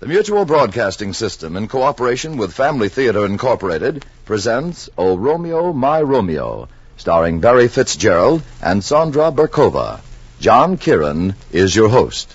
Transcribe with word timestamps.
The 0.00 0.06
Mutual 0.06 0.44
Broadcasting 0.44 1.12
System, 1.12 1.56
in 1.56 1.66
cooperation 1.66 2.36
with 2.36 2.52
Family 2.52 2.88
Theater 2.88 3.26
Incorporated, 3.26 4.04
presents 4.26 4.88
O 4.96 5.16
Romeo, 5.16 5.72
My 5.72 6.00
Romeo, 6.00 6.68
starring 6.96 7.40
Barry 7.40 7.66
Fitzgerald 7.66 8.44
and 8.62 8.84
Sandra 8.84 9.32
Berkova. 9.32 9.98
John 10.38 10.76
Kieran 10.76 11.34
is 11.50 11.74
your 11.74 11.88
host. 11.88 12.32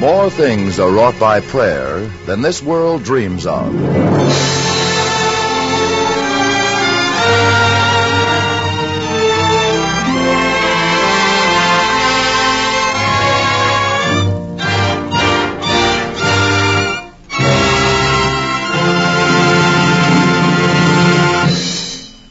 More 0.00 0.30
things 0.30 0.80
are 0.80 0.90
wrought 0.90 1.20
by 1.20 1.40
prayer 1.40 2.06
than 2.24 2.40
this 2.40 2.62
world 2.62 3.02
dreams 3.02 3.44
of. 3.44 4.61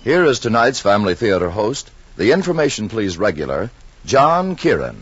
Here 0.03 0.25
is 0.25 0.39
tonight's 0.39 0.79
Family 0.79 1.13
Theater 1.13 1.51
host, 1.51 1.91
the 2.17 2.31
Information 2.31 2.89
Please 2.89 3.19
regular, 3.19 3.69
John 4.03 4.55
Kieran. 4.55 4.99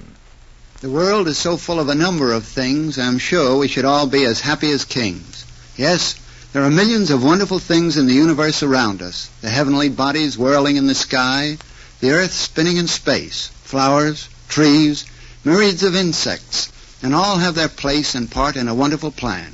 The 0.82 0.90
world 0.90 1.30
is 1.30 1.38
so 1.38 1.56
full 1.56 1.80
of 1.80 1.88
a 1.88 1.96
number 1.96 2.34
of 2.34 2.44
things, 2.44 3.00
I'm 3.00 3.18
sure 3.18 3.56
we 3.56 3.70
should 3.70 3.86
all 3.86 4.08
be 4.08 4.26
as 4.26 4.42
happy 4.42 4.70
as 4.72 4.84
kings. 4.84 5.46
Yes, 5.78 6.16
there 6.52 6.64
are 6.64 6.70
millions 6.70 7.12
of 7.12 7.24
wonderful 7.24 7.60
things 7.60 7.96
in 7.96 8.08
the 8.08 8.14
universe 8.14 8.62
around 8.62 9.02
us. 9.02 9.30
The 9.40 9.50
heavenly 9.50 9.88
bodies 9.88 10.38
whirling 10.38 10.76
in 10.76 10.88
the 10.88 10.96
sky, 10.96 11.58
the 12.02 12.12
earth 12.12 12.34
spinning 12.34 12.76
in 12.76 12.88
space, 12.88 13.52
flowers, 13.64 14.28
trees, 14.50 15.06
myriads 15.46 15.84
of 15.84 15.96
insects, 15.96 16.74
and 17.02 17.16
all 17.16 17.38
have 17.38 17.56
their 17.56 17.70
place 17.70 18.16
and 18.16 18.30
part 18.30 18.58
in 18.58 18.68
a 18.68 18.76
wonderful 18.76 19.12
plan. 19.12 19.54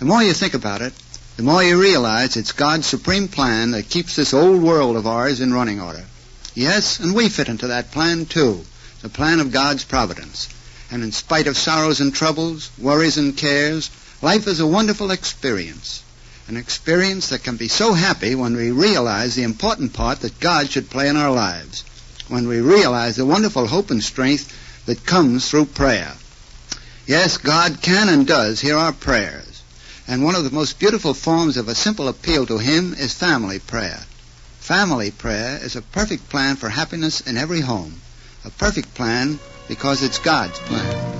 The 0.00 0.06
more 0.06 0.24
you 0.24 0.32
think 0.32 0.54
about 0.54 0.82
it, 0.82 0.92
the 1.36 1.42
more 1.42 1.62
you 1.62 1.80
realize 1.80 2.36
it's 2.36 2.52
God's 2.52 2.86
supreme 2.86 3.26
plan 3.26 3.70
that 3.70 3.88
keeps 3.88 4.16
this 4.16 4.34
old 4.34 4.62
world 4.62 4.96
of 4.96 5.06
ours 5.06 5.40
in 5.40 5.54
running 5.54 5.80
order. 5.80 6.04
Yes, 6.54 7.00
and 7.00 7.14
we 7.14 7.30
fit 7.30 7.48
into 7.48 7.68
that 7.68 7.90
plan 7.90 8.26
too, 8.26 8.64
the 9.00 9.08
plan 9.08 9.40
of 9.40 9.50
God's 9.50 9.84
providence. 9.84 10.48
And 10.90 11.02
in 11.02 11.10
spite 11.10 11.46
of 11.46 11.56
sorrows 11.56 12.00
and 12.00 12.14
troubles, 12.14 12.70
worries 12.78 13.16
and 13.16 13.34
cares, 13.34 13.90
life 14.20 14.46
is 14.46 14.60
a 14.60 14.66
wonderful 14.66 15.10
experience. 15.10 16.02
An 16.48 16.58
experience 16.58 17.30
that 17.30 17.42
can 17.44 17.56
be 17.56 17.68
so 17.68 17.94
happy 17.94 18.34
when 18.34 18.54
we 18.54 18.70
realize 18.70 19.34
the 19.34 19.44
important 19.44 19.94
part 19.94 20.20
that 20.20 20.38
God 20.38 20.68
should 20.70 20.90
play 20.90 21.08
in 21.08 21.16
our 21.16 21.30
lives. 21.30 21.84
When 22.28 22.46
we 22.46 22.60
realize 22.60 23.16
the 23.16 23.24
wonderful 23.24 23.66
hope 23.66 23.90
and 23.90 24.04
strength 24.04 24.84
that 24.84 25.06
comes 25.06 25.48
through 25.48 25.66
prayer. 25.66 26.12
Yes, 27.06 27.38
God 27.38 27.80
can 27.80 28.10
and 28.10 28.26
does 28.26 28.60
hear 28.60 28.76
our 28.76 28.92
prayers. 28.92 29.51
And 30.08 30.24
one 30.24 30.34
of 30.34 30.44
the 30.44 30.50
most 30.50 30.78
beautiful 30.78 31.14
forms 31.14 31.56
of 31.56 31.68
a 31.68 31.74
simple 31.74 32.08
appeal 32.08 32.46
to 32.46 32.58
Him 32.58 32.92
is 32.94 33.14
family 33.14 33.58
prayer. 33.58 34.00
Family 34.58 35.10
prayer 35.10 35.58
is 35.62 35.76
a 35.76 35.82
perfect 35.82 36.28
plan 36.28 36.56
for 36.56 36.68
happiness 36.68 37.20
in 37.20 37.36
every 37.36 37.60
home. 37.60 38.00
A 38.44 38.50
perfect 38.50 38.94
plan 38.94 39.38
because 39.68 40.02
it's 40.02 40.18
God's 40.18 40.58
plan. 40.60 41.12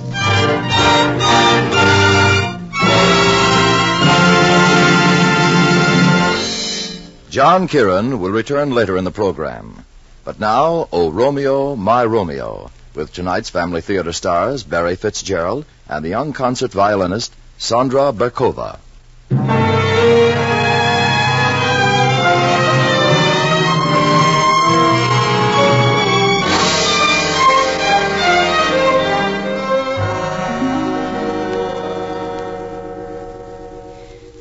John 7.29 7.67
Kieran 7.67 8.19
will 8.19 8.29
return 8.29 8.71
later 8.71 8.95
in 8.97 9.05
the 9.05 9.11
program. 9.11 9.85
But 10.23 10.39
now, 10.39 10.87
O 10.91 11.09
Romeo, 11.09 11.75
My 11.75 12.05
Romeo, 12.05 12.69
with 12.93 13.11
tonight's 13.11 13.49
Family 13.49 13.81
Theater 13.81 14.13
stars 14.13 14.61
Barry 14.63 14.95
Fitzgerald 14.95 15.65
and 15.89 16.05
the 16.05 16.09
young 16.09 16.33
concert 16.33 16.71
violinist 16.71 17.33
Sandra 17.57 18.11
Berkova. 18.11 18.79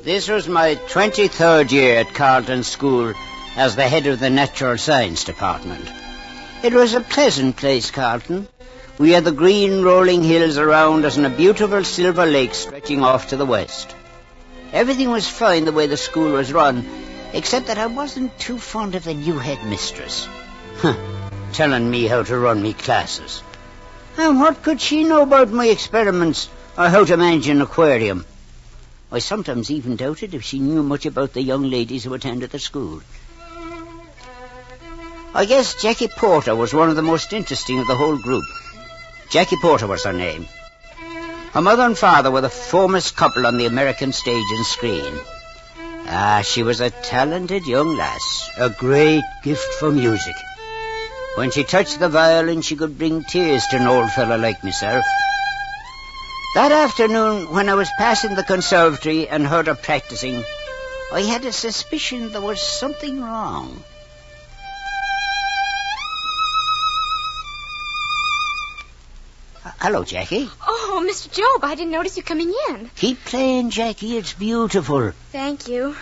This 0.04 0.28
was 0.28 0.48
my 0.48 0.74
23rd 0.74 1.70
year 1.70 2.00
at 2.00 2.12
Carlton 2.12 2.64
School 2.64 3.14
as 3.56 3.76
the 3.76 3.88
head 3.88 4.06
of 4.06 4.18
the 4.18 4.30
Natural 4.30 4.76
Science 4.76 5.24
Department. 5.24 5.88
It 6.62 6.74
was 6.74 6.94
a 6.94 7.00
pleasant 7.00 7.56
place, 7.56 7.90
Carlton. 7.90 8.48
We 8.98 9.12
had 9.12 9.24
the 9.24 9.32
green 9.32 9.82
rolling 9.82 10.22
hills 10.22 10.58
around 10.58 11.04
us 11.04 11.16
and 11.16 11.24
a 11.24 11.30
beautiful 11.30 11.82
silver 11.82 12.26
lake 12.26 12.54
stretching 12.54 13.02
off 13.02 13.28
to 13.28 13.36
the 13.36 13.46
west. 13.46 13.94
Everything 14.72 15.10
was 15.10 15.26
fine 15.26 15.64
the 15.64 15.72
way 15.72 15.86
the 15.86 15.96
school 15.96 16.32
was 16.32 16.52
run, 16.52 16.86
except 17.32 17.66
that 17.66 17.78
I 17.78 17.86
wasn't 17.86 18.38
too 18.38 18.58
fond 18.58 18.94
of 18.94 19.04
the 19.04 19.14
new 19.14 19.38
headmistress. 19.38 20.28
Huh, 20.76 20.94
telling 21.52 21.90
me 21.90 22.06
how 22.06 22.22
to 22.22 22.38
run 22.38 22.62
me 22.62 22.74
classes. 22.74 23.42
And 24.18 24.38
what 24.40 24.62
could 24.62 24.80
she 24.80 25.04
know 25.04 25.22
about 25.22 25.50
my 25.50 25.66
experiments 25.66 26.50
or 26.76 26.88
how 26.88 27.04
to 27.04 27.16
manage 27.16 27.48
an 27.48 27.62
aquarium? 27.62 28.26
I 29.10 29.20
sometimes 29.20 29.70
even 29.70 29.96
doubted 29.96 30.34
if 30.34 30.42
she 30.44 30.58
knew 30.58 30.82
much 30.82 31.06
about 31.06 31.32
the 31.32 31.42
young 31.42 31.68
ladies 31.68 32.04
who 32.04 32.14
attended 32.14 32.50
the 32.50 32.58
school. 32.58 33.00
I 35.34 35.46
guess 35.46 35.80
Jackie 35.80 36.08
Porter 36.08 36.54
was 36.54 36.74
one 36.74 36.90
of 36.90 36.96
the 36.96 37.02
most 37.02 37.32
interesting 37.32 37.78
of 37.78 37.86
the 37.86 37.96
whole 37.96 38.18
group. 38.18 38.44
Jackie 39.32 39.56
Porter 39.56 39.86
was 39.86 40.04
her 40.04 40.12
name. 40.12 40.46
Her 41.52 41.62
mother 41.62 41.84
and 41.84 41.96
father 41.96 42.30
were 42.30 42.42
the 42.42 42.50
foremost 42.50 43.16
couple 43.16 43.46
on 43.46 43.56
the 43.56 43.64
American 43.64 44.12
stage 44.12 44.44
and 44.50 44.66
screen. 44.66 45.14
Ah, 46.06 46.42
she 46.44 46.62
was 46.62 46.82
a 46.82 46.90
talented 46.90 47.66
young 47.66 47.96
lass, 47.96 48.50
a 48.58 48.68
great 48.68 49.22
gift 49.42 49.72
for 49.80 49.90
music. 49.90 50.34
When 51.36 51.50
she 51.50 51.64
touched 51.64 51.98
the 51.98 52.10
violin, 52.10 52.60
she 52.60 52.76
could 52.76 52.98
bring 52.98 53.24
tears 53.24 53.66
to 53.68 53.76
an 53.76 53.86
old 53.86 54.12
fellow 54.12 54.36
like 54.36 54.62
myself. 54.62 55.02
That 56.54 56.70
afternoon, 56.70 57.50
when 57.54 57.70
I 57.70 57.74
was 57.74 57.88
passing 57.96 58.34
the 58.34 58.44
conservatory 58.44 59.28
and 59.28 59.46
heard 59.46 59.66
her 59.66 59.74
practicing, 59.74 60.44
I 61.10 61.22
had 61.22 61.46
a 61.46 61.52
suspicion 61.52 62.32
there 62.32 62.42
was 62.42 62.60
something 62.60 63.22
wrong. 63.22 63.82
Hello, 69.82 70.04
Jackie. 70.04 70.48
Oh, 70.64 71.04
Mr. 71.04 71.28
Job, 71.32 71.64
I 71.64 71.74
didn't 71.74 71.90
notice 71.90 72.16
you 72.16 72.22
coming 72.22 72.54
in. 72.68 72.88
Keep 72.94 73.24
playing, 73.24 73.70
Jackie. 73.70 74.16
It's 74.16 74.32
beautiful. 74.32 75.10
Thank 75.32 75.66
you. 75.66 75.96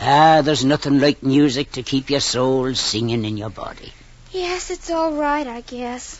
Ah, 0.00 0.40
there's 0.42 0.64
nothing 0.64 1.00
like 1.00 1.22
music 1.22 1.72
to 1.72 1.82
keep 1.82 2.08
your 2.08 2.20
soul 2.20 2.74
singing 2.74 3.26
in 3.26 3.36
your 3.36 3.50
body. 3.50 3.92
Yes, 4.32 4.70
it's 4.70 4.90
all 4.90 5.12
right, 5.12 5.46
I 5.46 5.60
guess. 5.60 6.18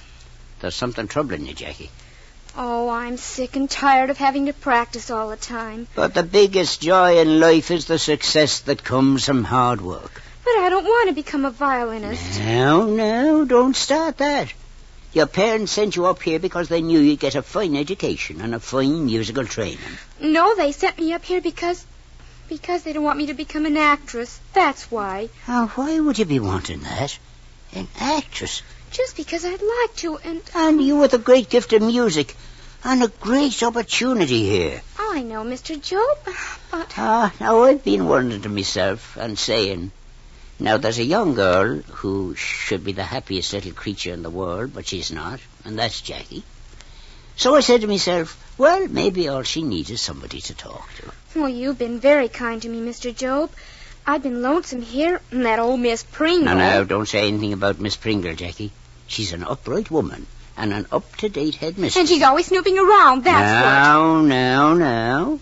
There's 0.60 0.74
something 0.74 1.08
troubling 1.08 1.46
you, 1.46 1.54
Jackie. 1.54 1.88
Oh, 2.54 2.90
I'm 2.90 3.16
sick 3.16 3.56
and 3.56 3.70
tired 3.70 4.10
of 4.10 4.18
having 4.18 4.44
to 4.44 4.52
practice 4.52 5.10
all 5.10 5.30
the 5.30 5.36
time. 5.36 5.88
But 5.94 6.12
the 6.12 6.22
biggest 6.22 6.82
joy 6.82 7.18
in 7.18 7.40
life 7.40 7.70
is 7.70 7.86
the 7.86 7.98
success 7.98 8.60
that 8.68 8.84
comes 8.84 9.24
from 9.24 9.42
hard 9.42 9.80
work. 9.80 10.20
But 10.44 10.58
I 10.58 10.68
don't 10.68 10.84
want 10.84 11.08
to 11.08 11.14
become 11.14 11.46
a 11.46 11.50
violinist. 11.50 12.40
No, 12.40 12.84
no, 12.84 13.46
don't 13.46 13.74
start 13.74 14.18
that. 14.18 14.52
Your 15.16 15.26
parents 15.26 15.72
sent 15.72 15.96
you 15.96 16.04
up 16.04 16.20
here 16.20 16.38
because 16.38 16.68
they 16.68 16.82
knew 16.82 16.98
you'd 16.98 17.20
get 17.20 17.36
a 17.36 17.40
fine 17.40 17.74
education 17.74 18.42
and 18.42 18.54
a 18.54 18.60
fine 18.60 19.06
musical 19.06 19.46
training. 19.46 19.96
No, 20.20 20.54
they 20.54 20.72
sent 20.72 20.98
me 20.98 21.14
up 21.14 21.24
here 21.24 21.40
because. 21.40 21.86
because 22.50 22.82
they 22.82 22.92
don't 22.92 23.02
want 23.02 23.16
me 23.16 23.24
to 23.28 23.32
become 23.32 23.64
an 23.64 23.78
actress. 23.78 24.38
That's 24.52 24.90
why. 24.90 25.30
Now, 25.48 25.68
why 25.68 25.98
would 26.00 26.18
you 26.18 26.26
be 26.26 26.38
wanting 26.38 26.80
that? 26.80 27.18
An 27.72 27.88
actress? 27.98 28.60
Just 28.90 29.16
because 29.16 29.46
I'd 29.46 29.62
like 29.62 29.96
to, 30.02 30.18
and. 30.18 30.42
And 30.54 30.82
you 30.82 30.98
with 30.98 31.14
a 31.14 31.28
great 31.30 31.48
gift 31.48 31.72
of 31.72 31.80
music 31.80 32.36
and 32.84 33.02
a 33.02 33.08
great 33.08 33.62
opportunity 33.62 34.46
here. 34.46 34.82
I 34.98 35.22
know, 35.22 35.44
Mr. 35.44 35.80
Job, 35.80 36.18
but. 36.70 36.92
Ah, 36.98 37.32
now 37.40 37.62
I've 37.62 37.82
been 37.82 38.06
wondering 38.06 38.42
to 38.42 38.50
myself 38.50 39.16
and 39.16 39.38
saying, 39.38 39.92
now 40.58 40.76
there's 40.78 40.98
a 40.98 41.04
young 41.04 41.34
girl 41.34 41.78
who 42.00 42.34
should 42.34 42.84
be 42.84 42.92
the 42.92 43.02
happiest 43.02 43.52
little 43.52 43.72
creature 43.72 44.12
in 44.12 44.22
the 44.22 44.30
world, 44.30 44.72
but 44.74 44.86
she's 44.86 45.12
not, 45.12 45.40
and 45.64 45.78
that's 45.78 46.00
Jackie. 46.00 46.42
So 47.36 47.54
I 47.54 47.60
said 47.60 47.82
to 47.82 47.86
myself, 47.86 48.42
well, 48.56 48.88
maybe 48.88 49.28
all 49.28 49.42
she 49.42 49.62
needs 49.62 49.90
is 49.90 50.00
somebody 50.00 50.40
to 50.40 50.54
talk 50.54 50.88
to. 50.96 51.12
Well, 51.38 51.50
you've 51.50 51.78
been 51.78 52.00
very 52.00 52.28
kind 52.28 52.62
to 52.62 52.68
me, 52.68 52.80
Mr. 52.80 53.14
Job. 53.14 53.50
I've 54.06 54.22
been 54.22 54.40
lonesome 54.40 54.80
here, 54.80 55.20
and 55.30 55.44
that 55.44 55.58
old 55.58 55.80
Miss 55.80 56.02
Pringle. 56.02 56.46
Now, 56.46 56.54
now, 56.54 56.84
don't 56.84 57.08
say 57.08 57.28
anything 57.28 57.52
about 57.52 57.78
Miss 57.78 57.96
Pringle, 57.96 58.34
Jackie. 58.34 58.72
She's 59.06 59.34
an 59.34 59.42
upright 59.42 59.90
woman 59.90 60.26
and 60.56 60.72
an 60.72 60.86
up-to-date 60.90 61.56
headmistress. 61.56 61.96
And 61.96 62.08
she's 62.08 62.22
always 62.22 62.46
snooping 62.46 62.78
around, 62.78 63.24
that's 63.24 63.64
what. 63.64 63.70
now, 63.70 64.20
now, 64.22 64.74
now. 64.74 65.38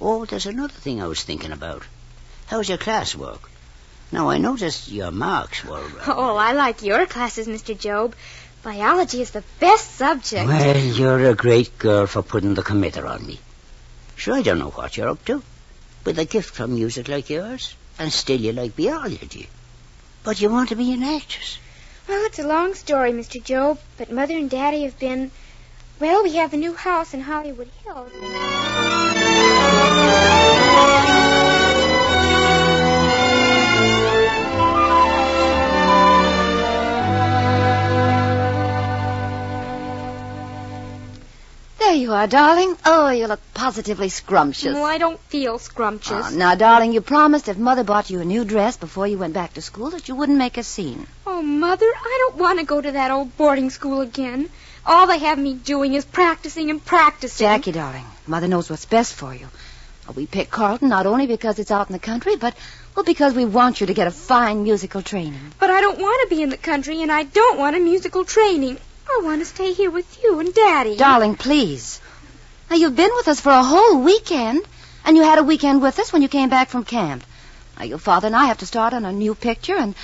Oh, 0.00 0.24
there's 0.24 0.46
another 0.46 0.72
thing 0.72 1.02
I 1.02 1.06
was 1.06 1.22
thinking 1.22 1.52
about. 1.52 1.82
How's 2.46 2.68
your 2.68 2.78
classwork? 2.78 3.40
Now, 4.12 4.30
I 4.30 4.38
noticed 4.38 4.88
your 4.88 5.10
marks 5.10 5.64
were. 5.64 5.78
uh, 5.78 6.04
Oh, 6.16 6.36
I 6.36 6.52
like 6.52 6.82
your 6.82 7.06
classes, 7.06 7.46
Mr. 7.48 7.78
Job. 7.78 8.14
Biology 8.62 9.20
is 9.22 9.30
the 9.30 9.44
best 9.60 9.96
subject. 9.96 10.46
Well, 10.48 10.76
you're 10.78 11.30
a 11.30 11.34
great 11.34 11.78
girl 11.78 12.06
for 12.06 12.22
putting 12.22 12.54
the 12.54 12.62
comether 12.62 13.06
on 13.06 13.26
me. 13.26 13.38
Sure, 14.16 14.34
I 14.34 14.42
don't 14.42 14.58
know 14.58 14.70
what 14.70 14.96
you're 14.96 15.08
up 15.08 15.24
to. 15.26 15.42
With 16.04 16.18
a 16.18 16.24
gift 16.24 16.54
for 16.54 16.66
music 16.66 17.08
like 17.08 17.30
yours, 17.30 17.74
and 17.98 18.12
still 18.12 18.40
you 18.40 18.52
like 18.52 18.76
biology. 18.76 19.48
But 20.24 20.40
you 20.40 20.50
want 20.50 20.68
to 20.70 20.76
be 20.76 20.92
an 20.92 21.02
actress. 21.02 21.58
Well, 22.08 22.24
it's 22.26 22.38
a 22.38 22.46
long 22.46 22.74
story, 22.74 23.12
Mr. 23.12 23.42
Job, 23.42 23.78
but 23.98 24.10
Mother 24.10 24.36
and 24.36 24.48
Daddy 24.48 24.84
have 24.84 24.98
been. 24.98 25.30
Well, 25.98 26.22
we 26.22 26.36
have 26.36 26.52
a 26.54 26.56
new 26.56 26.74
house 26.74 27.12
in 27.14 27.20
Hollywood 27.22 27.70
Hills. 27.84 28.12
Darling. 42.26 42.76
Oh, 42.84 43.10
you 43.10 43.26
look 43.26 43.40
positively 43.54 44.08
scrumptious. 44.08 44.72
No, 44.72 44.84
I 44.84 44.98
don't 44.98 45.20
feel 45.20 45.58
scrumptious. 45.58 46.26
Oh, 46.32 46.36
now, 46.36 46.54
darling, 46.54 46.92
you 46.92 47.00
promised 47.00 47.48
if 47.48 47.56
Mother 47.58 47.84
bought 47.84 48.10
you 48.10 48.20
a 48.20 48.24
new 48.24 48.44
dress 48.44 48.76
before 48.76 49.06
you 49.06 49.18
went 49.18 49.34
back 49.34 49.54
to 49.54 49.62
school 49.62 49.90
that 49.90 50.08
you 50.08 50.14
wouldn't 50.14 50.38
make 50.38 50.56
a 50.58 50.62
scene. 50.62 51.06
Oh, 51.26 51.42
Mother, 51.42 51.86
I 51.86 52.16
don't 52.20 52.38
want 52.38 52.58
to 52.58 52.64
go 52.64 52.80
to 52.80 52.92
that 52.92 53.10
old 53.10 53.36
boarding 53.36 53.70
school 53.70 54.00
again. 54.00 54.48
All 54.84 55.06
they 55.06 55.18
have 55.18 55.38
me 55.38 55.54
doing 55.54 55.94
is 55.94 56.04
practicing 56.04 56.70
and 56.70 56.84
practicing. 56.84 57.46
Jackie, 57.46 57.72
darling, 57.72 58.04
Mother 58.26 58.48
knows 58.48 58.70
what's 58.70 58.84
best 58.84 59.14
for 59.14 59.34
you. 59.34 59.48
We 60.14 60.26
picked 60.26 60.52
Carlton 60.52 60.88
not 60.88 61.06
only 61.06 61.26
because 61.26 61.58
it's 61.58 61.72
out 61.72 61.88
in 61.88 61.92
the 61.92 61.98
country, 61.98 62.36
but, 62.36 62.54
well, 62.94 63.04
because 63.04 63.34
we 63.34 63.44
want 63.44 63.80
you 63.80 63.88
to 63.88 63.94
get 63.94 64.06
a 64.06 64.12
fine 64.12 64.62
musical 64.62 65.02
training. 65.02 65.40
But 65.58 65.70
I 65.70 65.80
don't 65.80 65.98
want 65.98 66.28
to 66.28 66.36
be 66.36 66.42
in 66.42 66.50
the 66.50 66.56
country, 66.56 67.02
and 67.02 67.10
I 67.10 67.24
don't 67.24 67.58
want 67.58 67.74
a 67.74 67.80
musical 67.80 68.24
training. 68.24 68.78
I 69.08 69.20
want 69.24 69.40
to 69.40 69.44
stay 69.46 69.72
here 69.72 69.90
with 69.90 70.22
you 70.22 70.38
and 70.38 70.54
Daddy. 70.54 70.96
Darling, 70.96 71.34
please. 71.34 72.00
Now, 72.68 72.76
you've 72.76 72.96
been 72.96 73.12
with 73.14 73.28
us 73.28 73.40
for 73.40 73.52
a 73.52 73.62
whole 73.62 74.00
weekend, 74.00 74.66
and 75.04 75.16
you 75.16 75.22
had 75.22 75.38
a 75.38 75.44
weekend 75.44 75.80
with 75.80 75.98
us 76.00 76.12
when 76.12 76.22
you 76.22 76.28
came 76.28 76.48
back 76.48 76.68
from 76.68 76.84
camp. 76.84 77.22
Now, 77.78 77.84
your 77.84 77.98
father 77.98 78.26
and 78.26 78.34
I 78.34 78.46
have 78.46 78.58
to 78.58 78.66
start 78.66 78.92
on 78.92 79.04
a 79.04 79.12
new 79.12 79.34
picture, 79.36 79.76
and, 79.76 79.94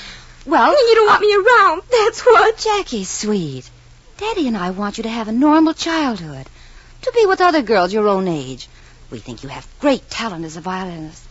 well... 0.46 0.70
you 0.70 0.94
don't 0.94 1.06
want 1.06 1.20
me 1.20 1.34
around. 1.34 1.82
That's 1.90 2.20
what. 2.20 2.58
Jackie, 2.58 3.04
sweet. 3.04 3.68
Daddy 4.16 4.46
and 4.46 4.56
I 4.56 4.70
want 4.70 4.96
you 4.98 5.02
to 5.02 5.08
have 5.08 5.26
a 5.26 5.32
normal 5.32 5.74
childhood. 5.74 6.46
To 7.02 7.12
be 7.12 7.26
with 7.26 7.40
other 7.40 7.62
girls 7.62 7.92
your 7.92 8.06
own 8.06 8.28
age. 8.28 8.68
We 9.10 9.18
think 9.18 9.42
you 9.42 9.48
have 9.48 9.66
great 9.80 10.08
talent 10.08 10.44
as 10.44 10.56
a 10.56 10.60
violinist. 10.60 11.24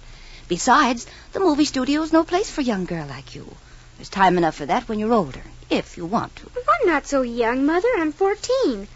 Besides, 0.50 1.08
the 1.32 1.40
movie 1.40 1.64
studio's 1.64 2.12
no 2.12 2.26
place 2.26 2.50
for 2.50 2.60
a 2.60 2.66
young 2.66 2.84
girl 2.84 3.08
like 3.08 3.36
you. 3.36 3.56
There's 3.98 4.10
time 4.10 4.38
enough 4.38 4.56
for 4.56 4.66
that 4.66 4.90
when 4.90 5.00
you're 5.00 5.14
older, 5.14 5.44
if 5.70 5.96
you 5.96 6.06
want 6.06 6.36
to. 6.36 6.52
I'm 6.68 6.88
not 6.88 7.08
so 7.08 7.22
young, 7.22 7.66
Mother. 7.66 7.88
I'm 7.98 8.12
14. 8.12 8.88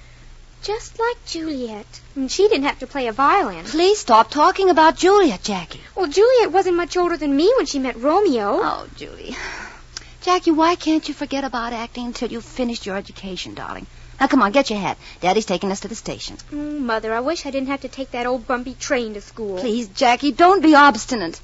Just 0.63 0.99
like 0.99 1.25
Juliet. 1.25 1.85
And 2.15 2.31
she 2.31 2.47
didn't 2.47 2.65
have 2.65 2.79
to 2.79 2.87
play 2.87 3.07
a 3.07 3.11
violin. 3.11 3.65
Please 3.65 3.99
stop 3.99 4.31
talking 4.31 4.69
about 4.69 4.97
Juliet, 4.97 5.43
Jackie. 5.43 5.81
Well, 5.95 6.07
Juliet 6.07 6.51
wasn't 6.51 6.75
much 6.77 6.97
older 6.97 7.17
than 7.17 7.35
me 7.35 7.53
when 7.57 7.65
she 7.67 7.79
met 7.79 7.97
Romeo. 7.97 8.59
Oh, 8.63 8.87
Julie. 8.95 9.35
Jackie, 10.21 10.51
why 10.51 10.75
can't 10.75 11.07
you 11.07 11.13
forget 11.13 11.43
about 11.43 11.71
acting 11.71 12.07
until 12.07 12.29
you've 12.31 12.43
finished 12.45 12.85
your 12.87 12.97
education, 12.97 13.53
darling? 13.53 13.85
Now, 14.19 14.27
come 14.27 14.41
on, 14.41 14.51
get 14.53 14.69
your 14.71 14.79
hat. 14.79 14.97
Daddy's 15.21 15.45
taking 15.45 15.71
us 15.71 15.81
to 15.81 15.87
the 15.87 15.93
station. 15.95 16.37
Oh, 16.51 16.55
Mother, 16.55 17.13
I 17.13 17.19
wish 17.19 17.45
I 17.45 17.51
didn't 17.51 17.67
have 17.67 17.81
to 17.81 17.89
take 17.89 18.11
that 18.11 18.25
old 18.25 18.47
bumpy 18.47 18.73
train 18.73 19.13
to 19.13 19.21
school. 19.21 19.59
Please, 19.59 19.87
Jackie, 19.89 20.31
don't 20.31 20.63
be 20.63 20.73
obstinate. 20.73 21.39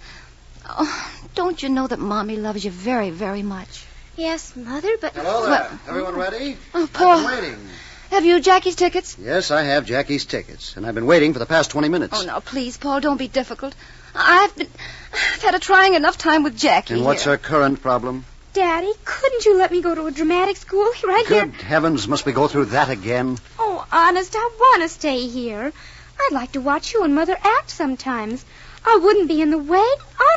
Oh, 0.67 1.11
don't 1.35 1.61
you 1.61 1.69
know 1.69 1.85
that 1.85 1.99
Mommy 1.99 2.37
loves 2.37 2.63
you 2.65 2.71
very, 2.71 3.09
very 3.11 3.43
much? 3.43 3.85
Yes, 4.15 4.55
Mother, 4.55 4.97
but. 4.99 5.13
Hello 5.13 5.45
there. 5.47 5.79
Everyone 5.87 6.15
ready? 6.15 6.57
Oh, 6.73 6.83
I've 6.83 6.93
Paul. 6.93 7.17
been 7.17 7.25
waiting. 7.25 7.67
Have 8.11 8.25
you 8.25 8.41
Jackie's 8.41 8.75
tickets? 8.75 9.17
Yes, 9.17 9.51
I 9.51 9.63
have 9.63 9.85
Jackie's 9.85 10.25
tickets, 10.25 10.75
and 10.75 10.85
I've 10.85 10.93
been 10.95 11.05
waiting 11.05 11.31
for 11.31 11.39
the 11.39 11.45
past 11.45 11.71
20 11.71 11.87
minutes. 11.87 12.13
Oh, 12.21 12.25
no, 12.25 12.41
please, 12.41 12.75
Paul, 12.75 12.99
don't 12.99 13.15
be 13.15 13.29
difficult. 13.29 13.73
I've 14.13 14.53
been. 14.53 14.67
I've 15.13 15.41
had 15.41 15.55
a 15.55 15.59
trying 15.59 15.93
enough 15.93 16.17
time 16.17 16.43
with 16.43 16.57
Jackie. 16.57 16.95
And 16.95 17.05
what's 17.05 17.23
here. 17.23 17.33
her 17.33 17.37
current 17.37 17.81
problem? 17.81 18.25
Daddy, 18.51 18.91
couldn't 19.05 19.45
you 19.45 19.57
let 19.57 19.71
me 19.71 19.81
go 19.81 19.95
to 19.95 20.07
a 20.07 20.11
dramatic 20.11 20.57
school 20.57 20.83
right 21.05 21.25
Good 21.25 21.33
here? 21.33 21.45
Good 21.45 21.61
heavens, 21.61 22.05
must 22.05 22.25
we 22.25 22.33
go 22.33 22.49
through 22.49 22.65
that 22.65 22.89
again? 22.89 23.37
Oh, 23.57 23.87
honest, 23.89 24.35
I 24.35 24.49
want 24.59 24.83
to 24.83 24.89
stay 24.89 25.27
here. 25.27 25.71
I'd 26.19 26.33
like 26.33 26.51
to 26.51 26.59
watch 26.59 26.93
you 26.93 27.03
and 27.05 27.15
Mother 27.15 27.37
act 27.41 27.69
sometimes. 27.69 28.43
I 28.85 28.99
wouldn't 29.01 29.27
be 29.27 29.41
in 29.41 29.51
the 29.51 29.57
way. 29.57 29.85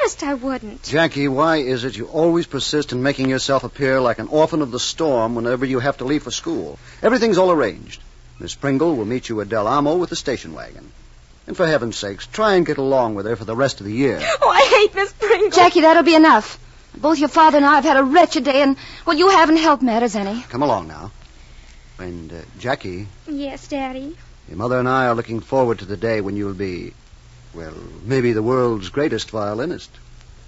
Honest, 0.00 0.23
I 0.23 0.35
wouldn't. 0.35 0.82
Jackie, 0.82 1.29
why 1.29 1.56
is 1.56 1.85
it 1.85 1.96
you 1.96 2.06
always 2.06 2.46
persist 2.46 2.93
in 2.93 3.02
making 3.02 3.29
yourself 3.31 3.64
appear 3.64 4.00
like 4.00 4.19
an 4.19 4.29
orphan 4.29 4.62
of 4.62 4.70
the 4.70 4.81
storm 4.81 5.35
whenever 5.35 5.64
you 5.64 5.79
have 5.79 5.96
to 5.99 6.05
leave 6.05 6.23
for 6.23 6.31
school? 6.31 6.79
Everything's 7.02 7.38
all 7.38 7.50
arranged. 7.50 8.00
Miss 8.38 8.55
Pringle 8.55 8.96
will 8.96 9.05
meet 9.05 9.29
you 9.29 9.41
at 9.41 9.49
Del 9.49 9.67
Amo 9.67 9.96
with 9.96 10.11
the 10.11 10.17
station 10.17 10.55
wagon. 10.55 10.91
And 11.46 11.56
for 11.56 11.67
heaven's 11.67 11.96
sakes, 11.96 12.26
try 12.26 12.55
and 12.55 12.64
get 12.67 12.79
along 12.79 13.14
with 13.14 13.26
her 13.26 13.37
for 13.37 13.44
the 13.44 13.56
rest 13.56 13.81
of 13.81 13.87
the 13.87 13.93
year. 13.93 14.19
Oh, 14.43 14.49
I 14.50 14.62
hate 14.79 14.94
Miss 14.94 15.12
Pringle. 15.12 15.50
Jackie, 15.50 15.82
that'll 15.82 16.02
be 16.02 16.14
enough. 16.14 16.58
Both 16.96 17.19
your 17.19 17.29
father 17.29 17.56
and 17.58 17.67
I 17.67 17.75
have 17.76 17.85
had 17.85 17.96
a 17.96 18.02
wretched 18.05 18.44
day, 18.44 18.62
and, 18.62 18.76
well, 19.05 19.17
you 19.17 19.29
haven't 19.31 19.56
helped 19.58 19.82
matters 19.82 20.14
any. 20.17 20.43
Come 20.43 20.62
along 20.62 20.88
now. 20.88 21.11
And, 21.99 22.32
uh, 22.32 22.37
Jackie, 22.58 23.06
Yes, 23.29 23.69
Daddy. 23.69 24.17
Your 24.49 24.58
mother 24.58 24.79
and 24.79 24.88
I 24.88 25.06
are 25.06 25.14
looking 25.14 25.41
forward 25.41 25.79
to 25.81 25.85
the 25.87 25.96
day 25.96 26.20
when 26.20 26.37
you'll 26.37 26.55
be, 26.55 26.93
well, 27.55 27.75
maybe 28.05 28.33
the 28.33 28.43
world's 28.43 28.89
greatest 28.89 29.31
violinist. 29.31 29.91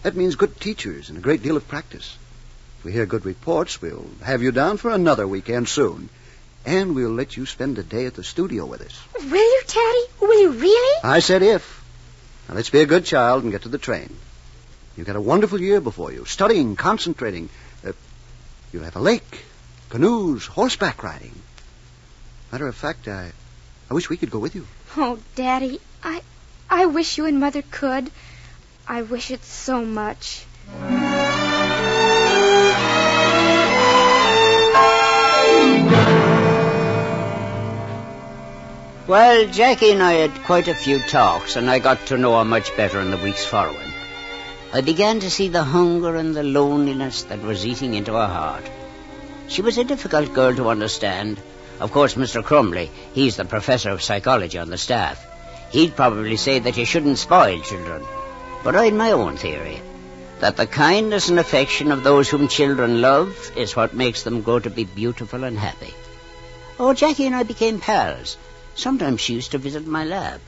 That 0.02 0.16
means 0.16 0.36
good 0.36 0.60
teachers 0.60 1.08
and 1.08 1.18
a 1.18 1.22
great 1.22 1.42
deal 1.42 1.56
of 1.56 1.66
practice. 1.68 2.16
If 2.78 2.84
we 2.84 2.92
hear 2.92 3.06
good 3.06 3.24
reports, 3.24 3.80
we'll 3.80 4.06
have 4.22 4.42
you 4.42 4.52
down 4.52 4.76
for 4.76 4.90
another 4.90 5.26
weekend 5.26 5.68
soon. 5.68 6.08
And 6.64 6.94
we'll 6.94 7.10
let 7.10 7.36
you 7.36 7.46
spend 7.46 7.78
a 7.78 7.82
day 7.82 8.06
at 8.06 8.14
the 8.14 8.24
studio 8.24 8.66
with 8.66 8.82
us. 8.82 9.00
Will 9.14 9.36
you, 9.36 9.62
Daddy? 9.66 10.04
Will 10.20 10.40
you 10.40 10.50
really? 10.50 11.00
I 11.04 11.20
said 11.20 11.42
if. 11.42 11.84
Now 12.48 12.56
let's 12.56 12.70
be 12.70 12.80
a 12.80 12.86
good 12.86 13.04
child 13.04 13.42
and 13.42 13.52
get 13.52 13.62
to 13.62 13.68
the 13.68 13.78
train. 13.78 14.14
You've 14.96 15.06
got 15.06 15.16
a 15.16 15.20
wonderful 15.20 15.60
year 15.60 15.80
before 15.80 16.12
you, 16.12 16.24
studying, 16.24 16.74
concentrating. 16.74 17.50
Uh, 17.86 17.92
you'll 18.72 18.84
have 18.84 18.96
a 18.96 19.00
lake, 19.00 19.44
canoes, 19.90 20.46
horseback 20.46 21.02
riding. 21.02 21.34
Matter 22.50 22.66
of 22.66 22.74
fact, 22.74 23.06
I, 23.06 23.32
I 23.90 23.94
wish 23.94 24.08
we 24.08 24.16
could 24.16 24.30
go 24.30 24.38
with 24.38 24.54
you. 24.54 24.66
Oh, 24.96 25.18
Daddy, 25.34 25.80
I, 26.02 26.22
I 26.68 26.86
wish 26.86 27.18
you 27.18 27.26
and 27.26 27.38
Mother 27.38 27.62
could. 27.70 28.10
I 28.88 29.02
wish 29.02 29.30
it 29.30 29.44
so 29.44 29.84
much. 29.84 30.44
Well, 39.06 39.46
Jackie 39.46 39.92
and 39.92 40.02
I 40.02 40.14
had 40.14 40.42
quite 40.42 40.66
a 40.66 40.74
few 40.74 40.98
talks, 40.98 41.54
and 41.54 41.70
I 41.70 41.78
got 41.78 42.06
to 42.06 42.18
know 42.18 42.36
her 42.38 42.44
much 42.44 42.76
better 42.76 43.00
in 43.00 43.12
the 43.12 43.16
weeks 43.16 43.44
following. 43.44 43.92
I 44.72 44.80
began 44.80 45.20
to 45.20 45.30
see 45.30 45.48
the 45.48 45.62
hunger 45.62 46.16
and 46.16 46.34
the 46.34 46.42
loneliness 46.42 47.22
that 47.24 47.40
was 47.40 47.64
eating 47.64 47.94
into 47.94 48.14
her 48.14 48.26
heart. 48.26 48.68
She 49.46 49.62
was 49.62 49.78
a 49.78 49.84
difficult 49.84 50.34
girl 50.34 50.56
to 50.56 50.70
understand. 50.70 51.40
Of 51.78 51.92
course, 51.92 52.14
Mr. 52.14 52.42
Crumley, 52.42 52.90
he's 53.12 53.36
the 53.36 53.44
professor 53.44 53.90
of 53.90 54.02
psychology 54.02 54.58
on 54.58 54.70
the 54.70 54.76
staff. 54.76 55.24
He'd 55.76 55.94
probably 55.94 56.38
say 56.38 56.58
that 56.58 56.78
you 56.78 56.86
shouldn't 56.86 57.18
spoil 57.18 57.60
children. 57.60 58.02
But 58.64 58.76
I'd 58.76 58.94
my 58.94 59.12
own 59.12 59.36
theory. 59.36 59.82
That 60.40 60.56
the 60.56 60.66
kindness 60.66 61.28
and 61.28 61.38
affection 61.38 61.92
of 61.92 62.02
those 62.02 62.30
whom 62.30 62.48
children 62.48 63.02
love 63.02 63.52
is 63.54 63.76
what 63.76 63.92
makes 63.92 64.22
them 64.22 64.40
grow 64.40 64.58
to 64.58 64.70
be 64.70 64.84
beautiful 64.84 65.44
and 65.44 65.58
happy. 65.58 65.92
Oh, 66.80 66.94
Jackie 66.94 67.26
and 67.26 67.34
I 67.36 67.42
became 67.42 67.78
pals. 67.78 68.38
Sometimes 68.74 69.20
she 69.20 69.34
used 69.34 69.50
to 69.50 69.58
visit 69.58 69.86
my 69.86 70.06
lab. 70.06 70.40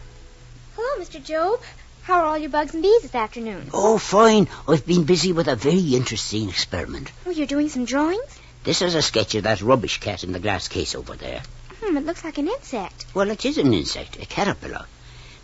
Hello, 0.76 1.04
Mr. 1.04 1.22
Job. 1.22 1.60
How 2.04 2.20
are 2.20 2.24
all 2.24 2.38
your 2.38 2.48
bugs 2.48 2.72
and 2.72 2.82
bees 2.82 3.02
this 3.02 3.14
afternoon? 3.14 3.68
Oh, 3.74 3.98
fine. 3.98 4.48
I've 4.66 4.86
been 4.86 5.04
busy 5.04 5.32
with 5.32 5.48
a 5.48 5.56
very 5.56 5.94
interesting 5.94 6.48
experiment. 6.48 7.12
Oh, 7.26 7.30
you're 7.32 7.46
doing 7.46 7.68
some 7.68 7.84
drawings? 7.84 8.38
This 8.64 8.80
is 8.80 8.94
a 8.94 9.02
sketch 9.02 9.34
of 9.34 9.42
that 9.42 9.60
rubbish 9.60 10.00
cat 10.00 10.24
in 10.24 10.32
the 10.32 10.40
glass 10.40 10.68
case 10.68 10.94
over 10.94 11.16
there. 11.16 11.42
Hmm, 11.82 11.98
it 11.98 12.06
looks 12.06 12.24
like 12.24 12.38
an 12.38 12.48
insect. 12.48 13.04
Well, 13.12 13.30
it 13.30 13.44
is 13.44 13.58
an 13.58 13.74
insect, 13.74 14.16
a 14.22 14.24
caterpillar. 14.24 14.86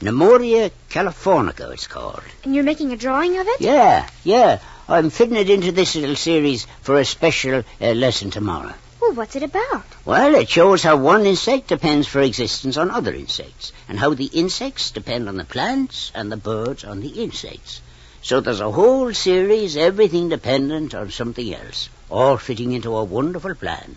Nemoria 0.04 0.70
californica, 0.90 1.72
it's 1.72 1.86
called. 1.86 2.20
And 2.42 2.54
you're 2.54 2.62
making 2.62 2.92
a 2.92 2.96
drawing 2.96 3.38
of 3.38 3.46
it? 3.48 3.62
Yeah, 3.62 4.06
yeah. 4.22 4.58
I'm 4.86 5.08
fitting 5.08 5.36
it 5.36 5.48
into 5.48 5.72
this 5.72 5.94
little 5.94 6.14
series 6.14 6.66
for 6.82 6.98
a 6.98 7.06
special 7.06 7.64
uh, 7.80 7.92
lesson 7.92 8.30
tomorrow. 8.30 8.74
Well, 9.00 9.14
what's 9.14 9.34
it 9.34 9.42
about? 9.42 9.86
Well, 10.04 10.34
it 10.34 10.50
shows 10.50 10.82
how 10.82 10.98
one 10.98 11.24
insect 11.24 11.68
depends 11.68 12.06
for 12.06 12.20
existence 12.20 12.76
on 12.76 12.90
other 12.90 13.14
insects, 13.14 13.72
and 13.88 13.98
how 13.98 14.12
the 14.12 14.26
insects 14.26 14.90
depend 14.90 15.26
on 15.26 15.38
the 15.38 15.44
plants 15.44 16.12
and 16.14 16.30
the 16.30 16.36
birds 16.36 16.84
on 16.84 17.00
the 17.00 17.22
insects. 17.22 17.80
So 18.20 18.40
there's 18.40 18.60
a 18.60 18.70
whole 18.70 19.14
series, 19.14 19.74
everything 19.74 20.28
dependent 20.28 20.94
on 20.94 21.12
something 21.12 21.54
else, 21.54 21.88
all 22.10 22.36
fitting 22.36 22.72
into 22.72 22.94
a 22.94 23.04
wonderful 23.04 23.54
plan. 23.54 23.96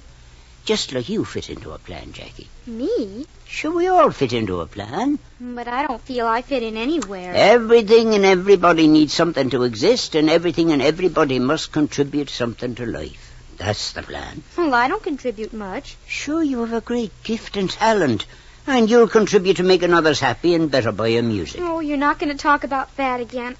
Just 0.63 0.93
like 0.93 1.09
you 1.09 1.25
fit 1.25 1.49
into 1.49 1.73
a 1.73 1.79
plan, 1.79 2.13
Jackie. 2.13 2.47
Me? 2.65 3.25
Sure, 3.49 3.71
we 3.71 3.87
all 3.87 4.11
fit 4.11 4.33
into 4.33 4.59
a 4.61 4.65
plan. 4.65 5.19
But 5.39 5.67
I 5.67 5.87
don't 5.87 6.01
feel 6.01 6.27
I 6.27 6.41
fit 6.41 6.63
in 6.63 6.77
anywhere. 6.77 7.33
Everything 7.33 8.13
and 8.13 8.25
everybody 8.25 8.87
needs 8.87 9.13
something 9.13 9.49
to 9.51 9.63
exist, 9.63 10.15
and 10.15 10.29
everything 10.29 10.71
and 10.71 10.81
everybody 10.81 11.39
must 11.39 11.71
contribute 11.71 12.29
something 12.29 12.75
to 12.75 12.85
life. 12.85 13.33
That's 13.57 13.93
the 13.93 14.03
plan. 14.03 14.43
Well, 14.57 14.73
I 14.73 14.87
don't 14.87 15.01
contribute 15.01 15.53
much. 15.53 15.95
Sure, 16.07 16.43
you 16.43 16.59
have 16.59 16.73
a 16.73 16.81
great 16.81 17.11
gift 17.23 17.57
and 17.57 17.69
talent, 17.69 18.25
and 18.67 18.89
you'll 18.89 19.07
contribute 19.07 19.57
to 19.57 19.63
making 19.63 19.93
others 19.93 20.19
happy 20.19 20.53
and 20.53 20.69
better 20.69 20.91
by 20.91 21.07
your 21.07 21.23
music. 21.23 21.61
Oh, 21.63 21.79
you're 21.79 21.97
not 21.97 22.19
going 22.19 22.31
to 22.31 22.37
talk 22.37 22.63
about 22.63 22.95
that 22.97 23.21
again. 23.21 23.55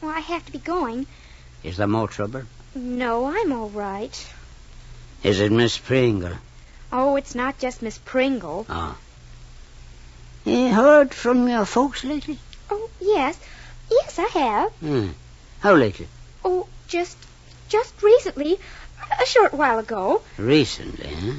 Well, 0.00 0.10
I 0.10 0.20
have 0.20 0.44
to 0.46 0.52
be 0.52 0.58
going. 0.58 1.06
Is 1.62 1.76
there 1.76 1.86
more 1.86 2.08
trouble? 2.08 2.42
No, 2.74 3.26
I'm 3.26 3.52
all 3.52 3.70
right. 3.70 4.26
Is 5.22 5.40
it 5.40 5.52
Miss 5.52 5.78
Pringle? 5.78 6.34
Oh, 6.92 7.16
it's 7.16 7.34
not 7.34 7.58
just 7.58 7.82
Miss 7.82 7.98
Pringle. 7.98 8.66
Ah. 8.68 8.96
You 10.46 10.72
heard 10.72 11.12
from 11.12 11.48
your 11.48 11.64
folks 11.66 12.04
lately? 12.04 12.38
Oh, 12.70 12.88
yes. 13.00 13.36
Yes, 13.90 14.18
I 14.18 14.28
have. 14.38 14.70
Hmm. 14.74 15.08
How 15.60 15.74
lately? 15.74 16.06
Oh, 16.44 16.66
just 16.88 17.16
just 17.68 18.00
recently. 18.02 18.58
A 19.20 19.26
short 19.26 19.52
while 19.54 19.78
ago. 19.80 20.22
Recently, 20.38 21.12
huh? 21.12 21.32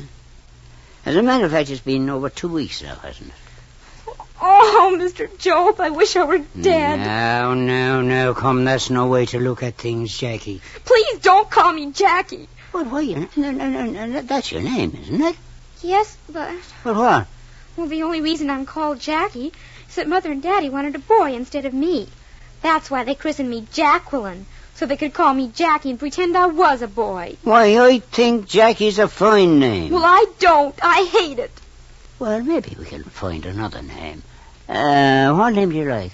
As 1.05 1.15
a 1.15 1.23
matter 1.23 1.45
of 1.45 1.51
fact, 1.51 1.69
it's 1.69 1.79
been 1.81 2.09
over 2.09 2.29
two 2.29 2.49
weeks 2.49 2.81
now, 2.83 2.95
hasn't 2.95 3.29
it? 3.29 4.13
Oh, 4.41 4.95
Mr. 4.99 5.35
Job, 5.39 5.79
I 5.79 5.89
wish 5.89 6.15
I 6.15 6.23
were 6.25 6.39
dead. 6.61 6.99
No, 6.99 7.53
no, 7.53 8.01
no. 8.01 8.33
Come, 8.33 8.65
that's 8.65 8.89
no 8.89 9.07
way 9.07 9.25
to 9.27 9.39
look 9.39 9.63
at 9.63 9.75
things, 9.75 10.15
Jackie. 10.17 10.61
Please 10.85 11.19
don't 11.19 11.49
call 11.49 11.71
me 11.73 11.91
Jackie. 11.91 12.47
Well, 12.73 12.85
why? 12.85 13.01
you- 13.01 13.29
No, 13.37 13.51
no, 13.51 13.69
no, 13.69 13.85
no, 14.05 14.21
that's 14.21 14.51
your 14.51 14.61
name, 14.61 14.97
isn't 15.01 15.21
it? 15.21 15.35
Yes, 15.81 16.17
but 16.29 16.51
But 16.83 16.95
what? 16.95 17.27
Well, 17.77 17.87
the 17.87 18.03
only 18.03 18.21
reason 18.21 18.49
I'm 18.49 18.65
called 18.65 18.99
Jackie 18.99 19.53
is 19.87 19.95
that 19.95 20.07
Mother 20.07 20.31
and 20.31 20.41
Daddy 20.41 20.69
wanted 20.69 20.95
a 20.95 20.99
boy 20.99 21.33
instead 21.33 21.65
of 21.65 21.73
me. 21.73 22.09
That's 22.61 22.89
why 22.89 23.03
they 23.03 23.13
christened 23.13 23.51
me 23.51 23.67
Jacqueline, 23.71 24.47
so 24.75 24.85
they 24.85 24.97
could 24.97 25.13
call 25.13 25.33
me 25.33 25.51
Jackie 25.53 25.91
and 25.91 25.99
pretend 25.99 26.35
I 26.35 26.47
was 26.47 26.81
a 26.81 26.87
boy. 26.87 27.37
Why, 27.43 27.77
I 27.77 27.99
think 27.99 28.47
Jackie's 28.47 28.97
a 28.97 29.07
fine 29.07 29.59
name. 29.59 29.91
Well, 29.91 30.03
I 30.03 30.25
don't. 30.39 30.75
I 30.81 31.03
hate 31.03 31.39
it. 31.39 31.51
Well, 32.19 32.41
maybe 32.41 32.75
we 32.79 32.85
can 32.85 33.03
find 33.03 33.45
another 33.45 33.83
name. 33.83 34.23
Uh, 34.67 35.35
what 35.35 35.53
name 35.53 35.69
do 35.69 35.77
you 35.77 35.85
like? 35.85 36.11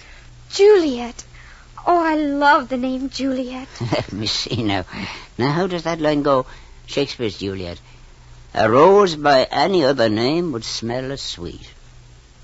Juliet. 0.51 1.23
Oh, 1.87 2.03
I 2.03 2.15
love 2.15 2.69
the 2.69 2.77
name 2.77 3.09
Juliet. 3.09 3.67
Let 3.91 4.11
me 4.11 4.27
see 4.27 4.63
now. 4.63 4.85
Now, 5.37 5.51
how 5.51 5.67
does 5.67 5.83
that 5.83 6.01
line 6.01 6.23
go? 6.23 6.45
Shakespeare's 6.85 7.37
Juliet. 7.37 7.79
A 8.55 8.69
rose 8.69 9.15
by 9.15 9.45
any 9.45 9.83
other 9.83 10.09
name 10.09 10.51
would 10.51 10.63
smell 10.63 11.11
as 11.11 11.23
sweet. 11.23 11.73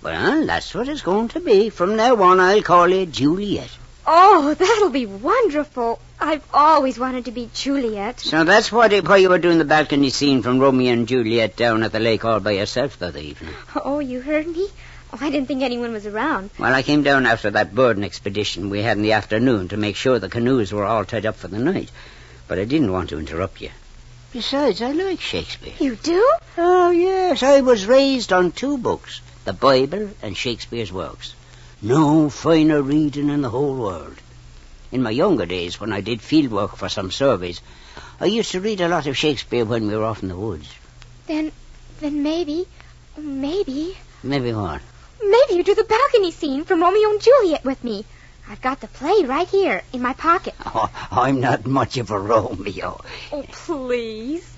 Well, 0.01 0.48
that's 0.48 0.74
what 0.74 0.88
it's 0.88 1.04
going 1.04 1.28
to 1.30 1.39
be. 1.39 1.70
From 1.70 1.98
now 1.98 2.20
on, 2.24 2.39
I'll 2.39 2.63
call 2.63 2.88
you 2.88 3.06
Juliet. 3.06 3.70
Oh, 4.08 4.56
that'll 4.56 4.89
be 4.89 5.06
wonderful. 5.06 6.00
I've 6.20 6.44
always 6.51 6.98
wanted 6.98 7.25
to 7.25 7.32
be 7.32 7.51
Juliet. 7.54 8.22
So 8.22 8.44
that's 8.44 8.72
what, 8.72 8.92
why 9.08 9.18
you 9.18 9.30
were 9.30 9.38
doing 9.38 9.60
the 9.60 9.66
balcony 9.66 10.10
scene 10.10 10.42
from 10.42 10.58
Romeo 10.58 10.94
and 10.94 11.08
Juliet 11.08 11.56
down 11.56 11.84
at 11.84 11.92
the 11.92 12.00
lake 12.00 12.25
all 12.25 12.39
by 12.39 12.51
yourself 12.54 12.98
the 12.98 13.10
other 13.10 13.20
evening. 13.20 13.54
Oh, 13.75 14.00
you 14.00 14.20
heard 14.20 14.48
me? 14.48 14.68
Oh, 15.13 15.20
I 15.22 15.30
didn't 15.30 15.48
think 15.48 15.62
anyone 15.62 15.92
was 15.92 16.08
around. 16.08 16.50
Well, 16.58 16.74
I 16.74 16.82
came 16.82 17.04
down 17.04 17.28
after 17.28 17.51
that 17.51 17.75
birding 17.75 18.04
expedition 18.04 18.72
we 18.72 18.82
had 18.82 18.98
in 18.98 19.04
the 19.04 19.13
afternoon 19.13 19.68
to 19.68 19.78
make 19.78 19.96
sure 19.96 20.18
the 20.18 20.28
canoes 20.28 20.74
were 20.74 20.86
all 20.86 21.06
tied 21.06 21.28
up 21.28 21.36
for 21.36 21.50
the 21.50 21.60
night. 21.60 21.92
But 22.48 22.58
I 22.58 22.66
didn't 22.66 22.92
want 22.92 23.10
to 23.10 23.20
interrupt 23.20 23.62
you. 23.62 23.70
Besides, 24.31 24.81
I 24.81 24.91
like 24.91 25.19
Shakespeare. 25.19 25.74
You 25.79 25.95
do? 25.95 26.24
Oh, 26.57 26.91
yes. 26.91 27.41
I 27.41 27.62
was 27.62 27.86
raised 27.86 28.31
on 28.31 28.51
two 28.51 28.77
books 28.77 29.21
the 29.45 29.53
Bible 29.53 30.12
and 30.21 30.38
Shakespeare's 30.38 30.91
works. 30.91 31.33
No 31.81 32.29
finer 32.29 32.81
reading 32.81 33.29
in 33.29 33.41
the 33.41 33.50
whole 33.50 33.75
world. 33.75 34.15
In 34.91 35.01
my 35.01 35.09
younger 35.09 35.45
days, 35.45 35.79
when 35.79 35.91
I 35.91 36.01
did 36.01 36.21
field 36.21 36.51
work 36.51 36.75
for 36.75 36.89
some 36.89 37.09
surveys, 37.09 37.62
I 38.19 38.25
used 38.25 38.51
to 38.51 38.62
read 38.62 38.81
a 38.81 38.88
lot 38.88 39.07
of 39.07 39.17
Shakespeare 39.17 39.65
when 39.65 39.88
we 39.88 39.95
were 39.95 40.03
off 40.03 40.21
in 40.21 40.29
the 40.29 40.36
woods. 40.36 40.69
Then, 41.25 41.51
then 42.00 42.21
maybe, 42.21 42.67
maybe, 43.17 43.98
Maybe 44.21 44.53
what? 44.53 44.81
maybe 45.24 45.53
you 45.53 45.63
do 45.63 45.75
the 45.75 45.83
balcony 45.83 46.31
scene 46.31 46.65
from 46.65 46.81
Romeo 46.81 47.09
and 47.12 47.21
Juliet 47.21 47.63
with 47.63 47.83
me. 47.83 48.05
I've 48.50 48.62
got 48.62 48.79
the 48.82 48.88
play 48.88 49.25
right 49.25 49.48
here 49.48 49.84
in 49.94 50.01
my 50.01 50.13
pocket. 50.13 50.56
Oh, 50.65 50.89
I'm 51.12 51.39
not 51.39 51.65
much 51.68 51.98
of 51.98 52.10
a 52.10 52.20
Romeo. 52.20 53.00
Oh, 53.32 53.44
please. 53.51 54.56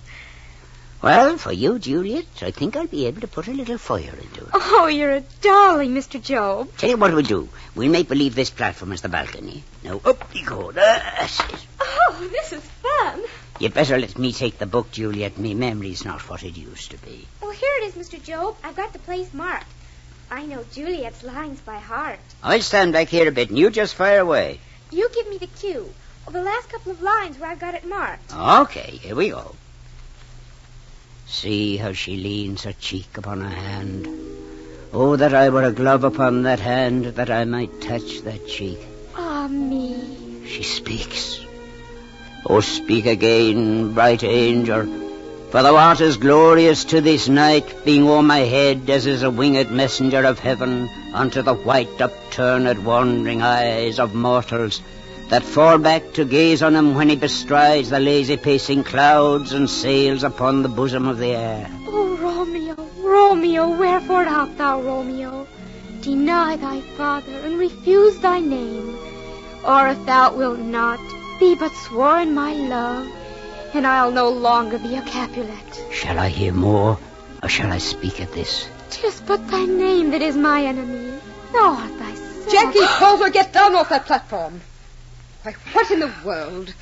Well, 1.02 1.38
for 1.38 1.52
you, 1.52 1.78
Juliet, 1.80 2.26
I 2.42 2.52
think 2.52 2.76
I'll 2.76 2.88
be 2.88 3.08
able 3.08 3.22
to 3.22 3.28
put 3.28 3.48
a 3.48 3.52
little 3.54 3.78
fire 3.78 4.16
into 4.22 4.42
it. 4.44 4.50
Oh, 4.54 4.88
you're 4.88 5.12
a 5.12 5.24
darling, 5.42 5.94
Mr. 5.94 6.22
Job. 6.22 6.70
Tell 6.78 6.92
you 6.92 6.98
what 6.98 7.14
we'll 7.14 7.24
do. 7.24 7.50
We'll 7.76 7.90
make 7.90 8.08
believe 8.08 8.36
this 8.36 8.50
platform 8.50 8.94
is 8.94 9.02
the 9.02 9.10
balcony. 9.10 9.64
Now, 9.84 10.00
up 10.06 10.30
you 10.34 10.46
go. 10.46 10.72
That's 10.72 11.40
it. 11.40 11.66
Oh, 11.80 12.30
this 12.32 12.54
is 12.54 12.64
fun. 12.64 13.22
You 13.60 13.70
better 13.70 13.98
let 13.98 14.18
me 14.18 14.32
take 14.32 14.58
the 14.58 14.66
book, 14.66 14.92
Juliet. 14.92 15.38
Me 15.38 15.54
memory's 15.54 16.06
not 16.06 16.30
what 16.30 16.44
it 16.44 16.56
used 16.56 16.92
to 16.92 16.98
be. 16.98 17.28
Well, 17.42 17.52
here 17.52 17.76
it 17.82 17.96
is, 17.96 17.96
Mr. 17.96 18.22
Job. 18.24 18.56
I've 18.64 18.76
got 18.78 18.94
the 18.94 19.00
place 19.00 19.34
marked. 19.34 19.66
I 20.32 20.46
know 20.46 20.64
Juliet's 20.72 21.24
lines 21.24 21.60
by 21.60 21.78
heart. 21.78 22.20
I'll 22.42 22.62
stand 22.62 22.94
back 22.94 23.10
here 23.10 23.28
a 23.28 23.34
bit, 23.34 23.50
and 23.50 23.60
you 23.60 23.70
just 23.70 23.96
fire 23.96 24.22
away. 24.22 24.62
You 24.90 25.10
give 25.14 25.28
me 25.28 25.38
the 25.38 25.48
cue. 25.48 25.94
Well, 26.26 26.32
the 26.32 26.42
last 26.42 26.70
couple 26.70 26.94
of 26.94 27.02
lines 27.02 27.38
where 27.38 27.50
I've 27.50 27.60
got 27.60 27.76
it 27.76 27.86
marked. 27.86 28.34
Okay, 28.34 28.92
here 29.02 29.14
we 29.14 29.30
go. 29.30 29.54
See 31.28 31.76
how 31.76 31.92
she 31.92 32.16
leans 32.16 32.64
her 32.64 32.72
cheek 32.72 33.18
upon 33.18 33.42
her 33.42 33.50
hand. 33.50 34.08
Oh, 34.94 35.18
that 35.18 35.34
I 35.34 35.50
were 35.50 35.64
a 35.64 35.72
glove 35.74 36.06
upon 36.06 36.44
that 36.44 36.62
hand, 36.62 37.06
that 37.06 37.30
I 37.30 37.44
might 37.44 37.82
touch 37.82 38.22
that 38.22 38.48
cheek. 38.48 38.80
Ah, 39.16 39.50
me. 39.50 40.46
She 40.48 40.64
speaks. 40.64 41.42
Oh, 42.46 42.62
speak 42.62 43.06
again, 43.06 43.94
bright 43.94 44.24
angel. 44.24 45.11
For 45.52 45.62
thou 45.62 45.76
art 45.76 46.00
as 46.00 46.16
glorious 46.16 46.86
to 46.86 47.02
this 47.02 47.28
night, 47.28 47.84
being 47.84 48.08
o'er 48.08 48.24
my 48.24 48.38
head 48.38 48.90
as 48.90 49.06
is 49.06 49.22
a 49.22 49.30
winged 49.30 49.70
messenger 49.70 50.24
of 50.24 50.40
heaven 50.40 50.90
unto 51.14 51.42
the 51.42 51.54
white 51.54 52.00
upturned 52.00 52.86
wandering 52.86 53.42
eyes 53.42 54.00
of 54.00 54.16
mortals 54.16 54.80
that 55.28 55.44
fall 55.44 55.78
back 55.78 56.14
to 56.14 56.24
gaze 56.24 56.64
on 56.64 56.74
him 56.74 56.96
when 56.96 57.10
he 57.10 57.18
bestrides 57.18 57.90
the 57.90 58.00
lazy 58.00 58.38
pacing 58.38 58.86
clouds 58.86 59.52
and 59.52 59.70
sails 59.70 60.24
upon 60.24 60.64
the 60.64 60.70
bosom 60.70 61.06
of 61.06 61.18
the 61.18 61.36
air. 61.36 61.70
Oh, 61.86 62.16
Romeo, 62.16 62.76
Romeo, 63.00 63.78
wherefore 63.78 64.24
art 64.24 64.58
thou, 64.58 64.82
Romeo? 64.82 65.46
Deny 66.00 66.56
thy 66.56 66.80
father 66.96 67.38
and 67.44 67.60
refuse 67.60 68.18
thy 68.20 68.40
name. 68.40 68.98
Or 69.66 69.90
if 69.90 70.06
thou 70.06 70.34
wilt 70.34 70.60
not, 70.60 71.02
be 71.42 71.56
but 71.56 71.74
sworn 71.74 72.34
my 72.34 72.54
love, 72.54 73.06
and 73.74 73.88
I'll 73.88 74.12
no 74.12 74.30
longer 74.30 74.78
be 74.78 74.96
a 74.96 75.02
Capulet. 75.02 75.84
Shall 75.92 76.20
I 76.20 76.30
hear 76.30 76.54
more, 76.54 76.98
or 77.42 77.50
shall 77.50 77.72
I 77.72 77.78
speak 77.78 78.20
at 78.20 78.32
this? 78.34 78.68
Tis 78.90 79.22
but 79.22 79.48
thy 79.48 79.66
name 79.66 80.12
that 80.12 80.22
is 80.22 80.36
my 80.36 80.64
enemy. 80.66 81.18
Thou 81.54 81.76
art 81.76 81.92
thyself. 81.94 82.52
Jackie 82.52 82.86
Calder, 82.86 83.30
get 83.30 83.54
down 83.54 83.76
off 83.76 83.90
that 83.90 84.06
platform. 84.06 84.62
Why, 85.44 85.54
what 85.72 85.92
in 85.92 86.00
the 86.00 86.14
world? 86.24 86.74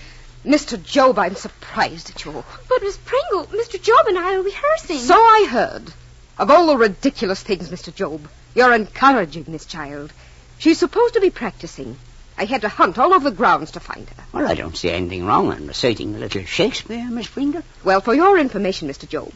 Mr. 0.46 0.81
Job, 0.81 1.19
I'm 1.19 1.36
surprised 1.36 2.10
at 2.12 2.25
you. 2.25 2.43
But 2.67 2.81
Miss 2.81 2.98
Pringle, 2.98 3.46
Mr. 3.48 3.81
Job 3.81 4.08
and 4.08 4.17
I 4.17 4.36
are 4.36 4.41
rehearsing. 4.41 4.98
So 4.98 5.15
I 5.15 5.48
heard. 5.50 5.93
Of 6.38 6.50
all 6.50 6.67
the 6.67 6.77
ridiculous 6.77 7.43
things, 7.43 7.69
Mr. 7.69 7.93
Job, 7.93 8.27
you're 8.55 8.74
encouraging 8.74 9.43
this 9.43 9.65
child. 9.65 10.13
She's 10.58 10.79
supposed 10.79 11.13
to 11.15 11.22
be 11.22 11.29
practicing. 11.29 11.98
I 12.39 12.46
had 12.46 12.62
to 12.62 12.69
hunt 12.69 12.98
all 12.98 13.13
over 13.13 13.29
the 13.29 13.36
grounds 13.36 13.72
to 13.72 13.81
find 13.81 14.10
her. 14.10 14.24
Well, 14.31 14.48
I 14.48 14.55
don't 14.55 14.77
see 14.77 14.89
anything 14.89 15.25
wrong 15.25 15.51
in 15.51 15.67
reciting 15.67 16.15
a 16.15 16.19
little 16.19 16.46
Shakespeare, 16.46 17.05
Miss 17.10 17.27
Pringle. 17.27 17.63
Well, 17.84 18.00
for 18.00 18.13
your 18.15 18.39
information, 18.39 18.88
Mr. 18.88 19.10
Job, 19.10 19.34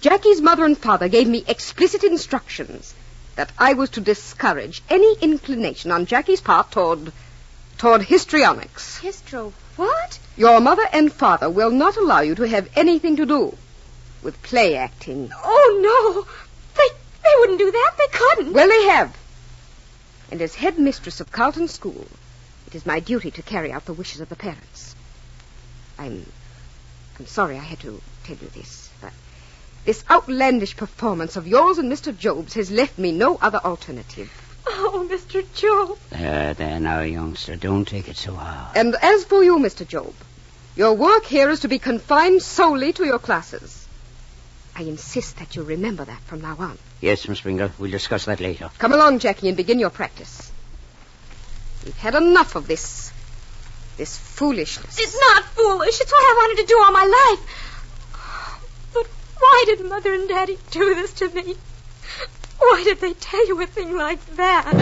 Jackie's 0.00 0.40
mother 0.40 0.64
and 0.64 0.78
father 0.78 1.08
gave 1.08 1.26
me 1.26 1.42
explicit 1.48 2.04
instructions 2.04 2.94
that 3.34 3.50
I 3.58 3.72
was 3.72 3.90
to 3.90 4.00
discourage 4.00 4.82
any 4.88 5.16
inclination 5.20 5.90
on 5.90 6.06
Jackie's 6.06 6.40
part 6.40 6.70
toward 6.70 7.12
toward 7.76 8.02
histrionics. 8.02 9.00
Histro, 9.00 9.52
what? 9.74 10.20
Your 10.36 10.60
mother 10.60 10.86
and 10.92 11.12
father 11.12 11.50
will 11.50 11.72
not 11.72 11.96
allow 11.96 12.20
you 12.20 12.36
to 12.36 12.46
have 12.46 12.70
anything 12.76 13.16
to 13.16 13.26
do 13.26 13.56
with 14.22 14.40
play 14.44 14.76
acting. 14.76 15.32
Oh, 15.42 15.80
no. 15.82 16.22
They, 16.76 16.88
they 17.24 17.34
wouldn't 17.40 17.58
do 17.58 17.72
that. 17.72 17.94
They 17.98 18.16
couldn't. 18.16 18.52
Well, 18.52 18.68
they 18.68 18.84
have. 18.90 19.16
And 20.30 20.40
as 20.40 20.54
headmistress 20.54 21.20
of 21.20 21.32
Carlton 21.32 21.66
School, 21.66 22.06
it 22.74 22.78
is 22.78 22.86
my 22.86 22.98
duty 22.98 23.30
to 23.30 23.42
carry 23.42 23.70
out 23.70 23.84
the 23.84 23.92
wishes 23.92 24.20
of 24.20 24.28
the 24.28 24.34
parents. 24.34 24.96
I'm 25.96 26.26
I'm 27.18 27.26
sorry 27.26 27.56
I 27.56 27.62
had 27.62 27.78
to 27.80 28.02
tell 28.24 28.36
you 28.36 28.48
this, 28.48 28.90
but 29.00 29.12
this 29.84 30.04
outlandish 30.10 30.76
performance 30.76 31.36
of 31.36 31.46
yours 31.46 31.78
and 31.78 31.92
Mr. 31.92 32.16
Job's 32.16 32.54
has 32.54 32.72
left 32.72 32.98
me 32.98 33.12
no 33.12 33.36
other 33.36 33.60
alternative. 33.64 34.28
Oh, 34.66 35.06
Mr. 35.08 35.44
Job. 35.54 35.98
There, 36.10 36.54
there 36.54 36.80
now, 36.80 37.02
youngster. 37.02 37.54
Don't 37.54 37.86
take 37.86 38.08
it 38.08 38.16
so 38.16 38.34
hard. 38.34 38.76
And 38.76 38.96
as 39.00 39.24
for 39.24 39.44
you, 39.44 39.58
Mr. 39.58 39.86
Job, 39.86 40.12
your 40.74 40.94
work 40.94 41.24
here 41.24 41.50
is 41.50 41.60
to 41.60 41.68
be 41.68 41.78
confined 41.78 42.42
solely 42.42 42.92
to 42.94 43.04
your 43.04 43.20
classes. 43.20 43.86
I 44.74 44.82
insist 44.82 45.36
that 45.36 45.54
you 45.54 45.62
remember 45.62 46.04
that 46.04 46.22
from 46.22 46.40
now 46.40 46.56
on. 46.58 46.78
Yes, 47.00 47.28
Miss 47.28 47.42
Pringle. 47.42 47.70
We'll 47.78 47.92
discuss 47.92 48.24
that 48.24 48.40
later. 48.40 48.70
Come 48.78 48.92
along, 48.92 49.20
Jackie, 49.20 49.46
and 49.46 49.56
begin 49.56 49.78
your 49.78 49.90
practice. 49.90 50.50
We've 51.84 51.96
had 51.98 52.14
enough 52.14 52.56
of 52.56 52.66
this. 52.66 53.12
this 53.98 54.16
foolishness. 54.16 54.98
It's 54.98 55.18
not 55.20 55.44
foolish. 55.44 56.00
It's 56.00 56.10
what 56.10 56.24
I 56.24 56.34
wanted 56.38 56.62
to 56.62 56.68
do 56.68 56.78
all 56.82 56.92
my 56.92 57.04
life. 57.04 57.40
But 58.94 59.06
why 59.38 59.64
did 59.66 59.84
Mother 59.84 60.14
and 60.14 60.28
Daddy 60.28 60.58
do 60.70 60.94
this 60.94 61.12
to 61.14 61.28
me? 61.28 61.56
Why 62.58 62.82
did 62.84 63.00
they 63.00 63.12
tell 63.12 63.46
you 63.46 63.60
a 63.60 63.66
thing 63.66 63.96
like 63.96 64.24
that? 64.36 64.72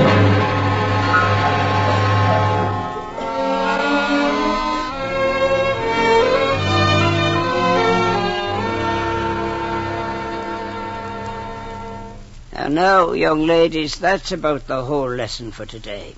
And 12.53 12.77
now, 12.77 13.13
young 13.13 13.47
ladies, 13.47 13.97
that's 13.97 14.31
about 14.31 14.69
the 14.69 14.85
whole 14.85 15.11
lesson 15.11 15.51
for 15.51 15.67
today. 15.67 16.15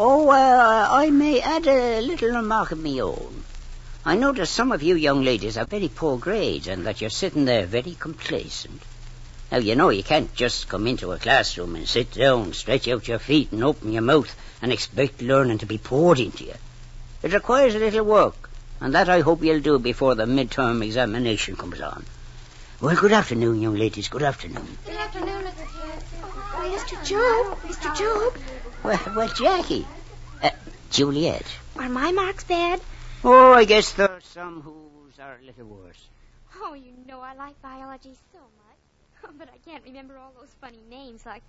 Oh, 0.00 0.28
uh, 0.28 0.86
I 0.92 1.10
may 1.10 1.40
add 1.40 1.66
a 1.66 2.00
little 2.00 2.28
remark 2.28 2.70
of 2.70 2.78
my 2.78 3.00
own. 3.00 3.42
I 4.04 4.14
notice 4.14 4.48
some 4.48 4.70
of 4.70 4.80
you 4.80 4.94
young 4.94 5.24
ladies 5.24 5.56
have 5.56 5.70
very 5.70 5.88
poor 5.88 6.18
grades 6.18 6.68
and 6.68 6.86
that 6.86 7.00
you're 7.00 7.10
sitting 7.10 7.46
there 7.46 7.66
very 7.66 7.96
complacent. 7.98 8.80
Now, 9.50 9.58
you 9.58 9.74
know 9.74 9.88
you 9.88 10.04
can't 10.04 10.32
just 10.36 10.68
come 10.68 10.86
into 10.86 11.10
a 11.10 11.18
classroom 11.18 11.74
and 11.74 11.88
sit 11.88 12.12
down, 12.12 12.52
stretch 12.52 12.86
out 12.86 13.08
your 13.08 13.18
feet 13.18 13.50
and 13.50 13.64
open 13.64 13.90
your 13.90 14.02
mouth 14.02 14.32
and 14.62 14.72
expect 14.72 15.20
learning 15.20 15.58
to 15.58 15.66
be 15.66 15.78
poured 15.78 16.20
into 16.20 16.44
you. 16.44 16.54
It 17.24 17.32
requires 17.32 17.74
a 17.74 17.80
little 17.80 18.04
work, 18.04 18.50
and 18.80 18.94
that 18.94 19.08
I 19.08 19.18
hope 19.22 19.42
you'll 19.42 19.58
do 19.58 19.80
before 19.80 20.14
the 20.14 20.26
midterm 20.26 20.84
examination 20.84 21.56
comes 21.56 21.80
on. 21.80 22.04
Well, 22.80 22.94
good 22.94 23.12
afternoon, 23.12 23.60
young 23.60 23.74
ladies. 23.74 24.06
Good 24.06 24.22
afternoon. 24.22 24.78
Good 24.86 24.94
afternoon, 24.94 25.42
Mr. 25.42 27.04
Job. 27.04 27.58
Mr. 27.62 27.98
Job. 27.98 28.34
Well, 28.88 29.12
well 29.14 29.28
Jackie. 29.28 29.86
Uh, 30.42 30.48
Juliet. 30.90 31.44
Are 31.76 31.90
my 31.90 32.10
marks 32.10 32.44
bad? 32.44 32.80
Oh, 33.22 33.52
I 33.52 33.66
guess 33.66 33.92
there 33.92 34.10
are 34.10 34.22
some 34.22 34.62
whose 34.62 35.18
are 35.18 35.38
a 35.42 35.44
little 35.44 35.66
worse. 35.66 36.08
Oh, 36.56 36.72
you 36.72 36.92
know 37.06 37.20
I 37.20 37.34
like 37.34 37.60
biology 37.60 38.16
so 38.32 38.38
much. 38.38 39.34
But 39.38 39.50
I 39.52 39.58
can't 39.70 39.84
remember 39.84 40.16
all 40.16 40.32
those 40.40 40.48
funny 40.62 40.80
names 40.88 41.26
like 41.26 41.42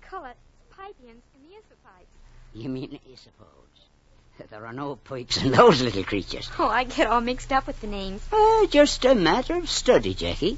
cullets, 0.00 0.40
Pythians, 0.72 1.24
and 1.34 1.44
the 1.44 1.56
isopipes. 1.56 2.16
You 2.54 2.70
mean 2.70 2.98
suppose 3.16 4.48
There 4.50 4.64
are 4.64 4.72
no 4.72 4.96
pipes 4.96 5.42
in 5.42 5.52
those 5.52 5.82
little 5.82 6.04
creatures. 6.04 6.50
Oh, 6.58 6.68
I 6.68 6.84
get 6.84 7.06
all 7.06 7.20
mixed 7.20 7.52
up 7.52 7.66
with 7.66 7.78
the 7.82 7.86
names. 7.86 8.22
Uh, 8.32 8.64
just 8.64 9.04
a 9.04 9.14
matter 9.14 9.56
of 9.56 9.68
study, 9.68 10.14
Jackie. 10.14 10.56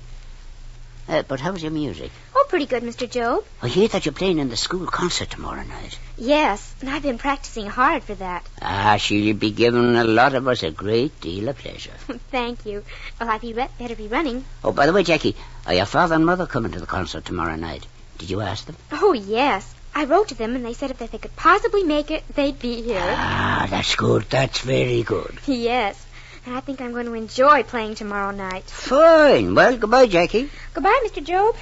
Uh, 1.10 1.22
but 1.26 1.40
how's 1.40 1.60
your 1.60 1.72
music? 1.72 2.12
Oh, 2.36 2.46
pretty 2.48 2.66
good, 2.66 2.84
Mr. 2.84 3.10
Job. 3.10 3.44
I 3.60 3.66
hear 3.66 3.88
that 3.88 4.06
you're 4.06 4.12
playing 4.12 4.38
in 4.38 4.48
the 4.48 4.56
school 4.56 4.86
concert 4.86 5.28
tomorrow 5.28 5.64
night. 5.64 5.98
Yes, 6.16 6.72
and 6.80 6.88
I've 6.88 7.02
been 7.02 7.18
practicing 7.18 7.66
hard 7.66 8.04
for 8.04 8.14
that. 8.14 8.46
Ah, 8.62 8.96
she'll 8.96 9.34
be 9.34 9.50
giving 9.50 9.96
a 9.96 10.04
lot 10.04 10.36
of 10.36 10.46
us 10.46 10.62
a 10.62 10.70
great 10.70 11.20
deal 11.20 11.48
of 11.48 11.58
pleasure. 11.58 11.90
Thank 12.30 12.64
you. 12.64 12.84
Well, 13.18 13.28
I'd 13.28 13.40
be 13.40 13.52
re- 13.54 13.66
better 13.76 13.96
be 13.96 14.06
running. 14.06 14.44
Oh, 14.62 14.70
by 14.70 14.86
the 14.86 14.92
way, 14.92 15.02
Jackie, 15.02 15.34
are 15.66 15.74
your 15.74 15.86
father 15.86 16.14
and 16.14 16.24
mother 16.24 16.46
coming 16.46 16.70
to 16.72 16.78
the 16.80 16.86
concert 16.86 17.24
tomorrow 17.24 17.56
night? 17.56 17.84
Did 18.18 18.30
you 18.30 18.40
ask 18.40 18.66
them? 18.66 18.76
Oh, 18.92 19.12
yes. 19.12 19.74
I 19.92 20.04
wrote 20.04 20.28
to 20.28 20.36
them, 20.36 20.54
and 20.54 20.64
they 20.64 20.74
said 20.74 20.92
if 20.92 20.98
they 20.98 21.08
could 21.08 21.34
possibly 21.34 21.82
make 21.82 22.12
it, 22.12 22.22
they'd 22.36 22.60
be 22.60 22.82
here. 22.82 23.02
Ah, 23.02 23.66
that's 23.68 23.96
good. 23.96 24.26
That's 24.30 24.60
very 24.60 25.02
good. 25.02 25.40
yes. 25.46 26.06
And 26.46 26.56
I 26.56 26.60
think 26.60 26.80
I'm 26.80 26.92
going 26.92 27.06
to 27.06 27.14
enjoy 27.14 27.62
playing 27.62 27.94
tomorrow 27.96 28.30
night. 28.30 28.64
Fine. 28.64 29.54
Well, 29.54 29.76
goodbye, 29.76 30.06
Jackie. 30.06 30.50
Goodbye, 30.72 31.00
Mr. 31.06 31.22
Job. 31.22 31.56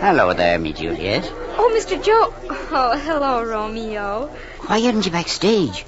Hello 0.00 0.32
there, 0.34 0.58
me 0.58 0.72
Juliet. 0.72 1.28
Oh, 1.58 1.72
Mr. 1.76 2.02
Job. 2.02 2.32
Oh, 2.70 2.96
hello, 2.96 3.42
Romeo. 3.42 4.26
Why 4.66 4.80
aren't 4.84 5.04
you 5.04 5.10
backstage? 5.10 5.84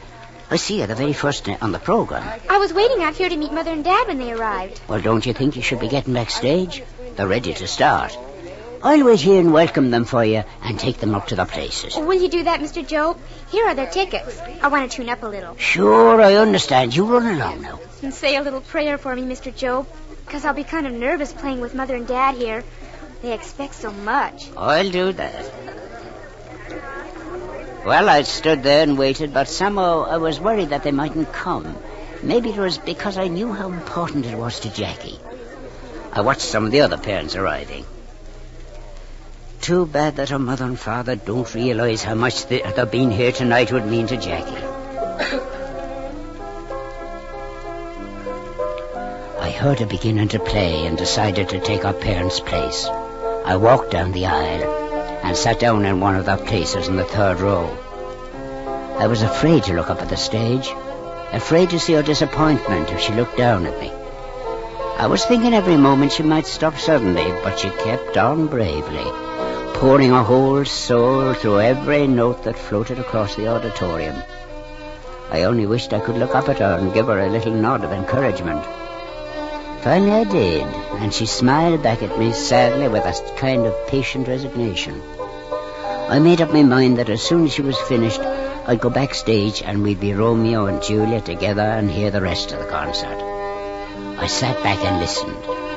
I 0.51 0.57
see 0.57 0.81
you 0.81 0.87
the 0.87 0.95
very 0.95 1.13
first 1.13 1.47
night 1.47 1.63
on 1.63 1.73
the 1.73 1.79
program. 1.79 2.41
I 2.49 2.59
was 2.59 2.73
waiting 2.73 3.03
out 3.03 3.15
here 3.15 3.29
to 3.29 3.37
meet 3.37 3.53
Mother 3.53 3.73
and 3.73 3.85
Dad 3.85 4.09
when 4.09 4.19
they 4.19 4.33
arrived. 4.33 4.81
Well, 4.89 5.01
don't 5.01 5.27
you 5.27 5.35
think 5.35 5.57
you 5.57 5.63
should 5.63 5.81
be 5.81 5.89
getting 5.89 6.15
backstage? 6.15 6.83
They're 7.17 7.29
ready 7.29 7.53
to 7.53 7.67
start. 7.67 8.17
I'll 8.83 9.05
wait 9.05 9.21
here 9.21 9.41
and 9.41 9.53
welcome 9.53 9.91
them 9.91 10.05
for 10.05 10.25
you 10.25 10.45
and 10.63 10.79
take 10.79 10.99
them 10.99 11.15
up 11.15 11.27
to 11.29 11.37
their 11.37 11.47
places. 11.47 11.95
Oh, 11.97 12.05
will 12.07 12.23
you 12.23 12.29
do 12.29 12.45
that, 12.45 12.61
Mr. 12.61 12.87
Job? 12.87 13.19
Here 13.51 13.67
are 13.67 13.75
their 13.75 13.91
tickets. 13.91 14.41
I 14.63 14.69
want 14.69 14.91
to 14.91 14.97
tune 14.97 15.11
up 15.11 15.23
a 15.23 15.27
little. 15.27 15.57
Sure, 15.57 16.21
I 16.21 16.37
understand. 16.37 16.95
You 16.97 17.05
run 17.05 17.27
along 17.35 17.61
now. 17.61 17.81
And 18.03 18.15
say 18.15 18.37
a 18.37 18.43
little 18.43 18.61
prayer 18.61 18.97
for 18.97 19.15
me, 19.15 19.23
Mr. 19.23 19.55
Job. 19.55 19.87
Because 20.25 20.45
I'll 20.45 20.55
be 20.55 20.65
kind 20.65 20.87
of 20.87 20.93
nervous 20.93 21.33
playing 21.33 21.61
with 21.61 21.75
Mother 21.75 21.97
and 21.97 22.07
Dad 22.07 22.37
here. 22.37 22.65
They 23.21 23.33
expect 23.35 23.75
so 23.75 23.91
much. 23.91 24.49
I'll 24.57 24.91
do 24.91 25.13
that. 25.13 25.78
Well, 27.89 28.09
I 28.11 28.21
stood 28.21 28.63
there 28.63 28.83
and 28.83 28.99
waited, 28.99 29.33
but 29.33 29.49
somehow 29.49 30.05
I 30.05 30.19
was 30.19 30.39
worried 30.39 30.69
that 30.69 30.83
they 30.83 30.91
mightn't 30.91 31.33
come. 31.33 31.75
Maybe 32.23 32.51
it 32.51 32.59
was 32.59 32.77
because 32.77 33.17
I 33.17 33.29
knew 33.29 33.55
how 33.55 33.69
important 33.69 34.27
it 34.27 34.37
was 34.37 34.61
to 34.61 34.71
Jackie. 34.71 35.19
I 36.13 36.21
watched 36.21 36.43
some 36.43 36.67
of 36.67 36.71
the 36.71 36.83
other 36.83 36.99
parents 36.99 37.35
arriving. 37.35 37.87
Too 39.63 39.87
bad 39.87 40.17
that 40.17 40.29
her 40.29 40.39
mother 40.39 40.67
and 40.67 40.79
father 40.79 41.17
don't 41.17 41.55
realize 41.55 42.03
how 42.03 42.15
much 42.15 42.45
the, 42.49 42.61
their 42.77 42.85
being 42.85 43.11
here 43.11 43.33
tonight 43.33 43.73
would 43.73 43.87
mean 43.87 44.07
to 44.09 44.19
Jackie. 44.19 44.55
I 49.41 49.51
heard 49.51 49.79
her 49.79 49.87
beginning 49.87 50.29
to 50.29 50.39
play 50.39 50.87
and 50.87 50.99
decided 50.99 51.49
to 51.49 51.59
take 51.59 51.87
our 51.87 51.95
parents' 51.95 52.41
place. 52.41 52.87
I 53.47 53.57
walked 53.57 53.93
down 53.93 54.13
the 54.13 54.27
aisle 54.27 54.88
and 55.23 55.37
sat 55.37 55.61
down 55.61 55.85
in 55.85 56.01
one 56.01 56.17
of 56.17 56.27
the 56.27 56.37
places 56.37 56.89
in 56.89 56.97
the 56.97 57.05
third 57.05 57.41
row. 57.41 57.67
I 58.99 59.07
was 59.07 59.23
afraid 59.23 59.65
to 59.65 59.75
look 59.75 59.91
up 59.91 60.03
at 60.03 60.09
the 60.09 60.17
stage, 60.17 60.69
afraid 61.33 61.71
to 61.71 61.79
see 61.79 61.93
her 61.93 62.03
disappointment 62.03 62.91
if 62.91 63.01
she 63.01 63.13
looked 63.13 63.37
down 63.37 63.67
at 63.67 63.79
me. 63.81 63.93
I 64.99 65.07
was 65.07 65.25
thinking 65.25 65.55
every 65.55 65.77
moment 65.77 66.13
she 66.13 66.25
might 66.25 66.47
stop 66.47 66.77
suddenly, 66.77 67.31
but 67.45 67.59
she 67.59 67.71
kept 67.71 68.17
on 68.17 68.49
bravely, 68.49 69.05
pouring 69.75 70.11
her 70.11 70.23
whole 70.23 70.65
soul 70.65 71.35
through 71.35 71.61
every 71.61 72.09
note 72.09 72.43
that 72.43 72.59
floated 72.59 72.99
across 72.99 73.37
the 73.37 73.47
auditorium. 73.47 74.17
I 75.31 75.45
only 75.45 75.67
wished 75.67 75.93
I 75.93 76.01
could 76.01 76.17
look 76.17 76.35
up 76.35 76.49
at 76.49 76.59
her 76.59 76.79
and 76.79 76.93
give 76.93 77.07
her 77.07 77.21
a 77.21 77.31
little 77.31 77.53
nod 77.53 77.85
of 77.85 77.93
encouragement. 77.93 78.65
Finally 79.83 80.11
I 80.13 80.25
did, 80.25 80.63
and 80.63 81.15
she 81.15 81.27
smiled 81.27 81.83
back 81.83 82.03
at 82.03 82.19
me 82.19 82.33
sadly 82.33 82.89
with 82.89 83.05
a 83.05 83.35
kind 83.37 83.65
of 83.65 83.87
patient 83.87 84.27
resignation. 84.27 85.01
I 86.09 86.19
made 86.19 86.41
up 86.41 86.53
my 86.53 86.63
mind 86.63 86.99
that 86.99 87.09
as 87.09 87.23
soon 87.23 87.45
as 87.45 87.53
she 87.53 87.63
was 87.63 87.79
finished, 87.83 88.21
I'd 88.21 88.81
go 88.81 88.91
backstage 88.91 89.63
and 89.63 89.83
we'd 89.83 90.01
be 90.01 90.15
Romeo 90.15 90.67
and 90.67 90.83
Juliet 90.83 91.27
together 91.27 91.63
and 91.63 91.91
hear 91.91 92.11
the 92.11 92.21
rest 92.21 92.53
of 92.53 92.59
the 92.59 92.67
concert. 92.67 93.19
I 94.19 94.27
sat 94.27 94.63
back 94.63 94.85
and 94.85 95.01
listened. 95.01 95.68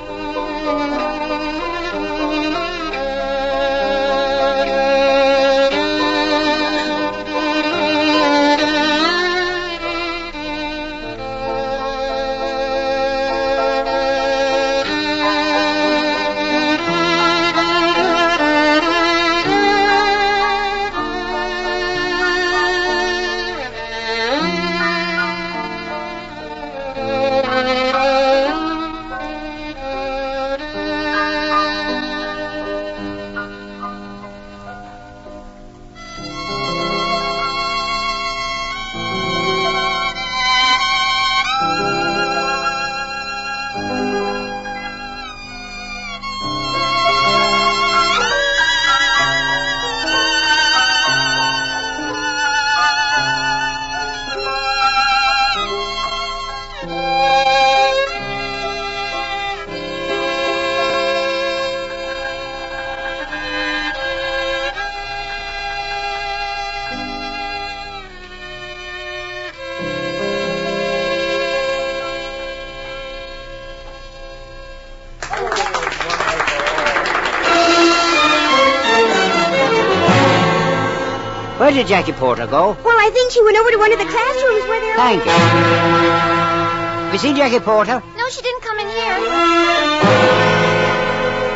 Where 81.62 81.70
did 81.72 81.86
Jackie 81.86 82.12
Porter 82.14 82.48
go? 82.48 82.76
Well, 82.84 82.98
I 82.98 83.12
think 83.14 83.32
she 83.32 83.44
went 83.44 83.56
over 83.56 83.70
to 83.70 83.78
one 83.78 83.94
of 83.94 84.00
the 84.00 84.06
classrooms 84.06 84.66
where 84.66 84.82
they're. 84.82 84.96
Thank 84.98 85.24
you. 85.24 85.32
Have 85.32 87.14
you 87.14 87.20
seen 87.20 87.36
Jackie 87.36 87.60
Porter? 87.60 88.02
No, 88.18 88.30
she 88.30 88.42
didn't 88.42 88.64
come 88.64 88.80
in 88.80 88.90
here. 88.90 89.18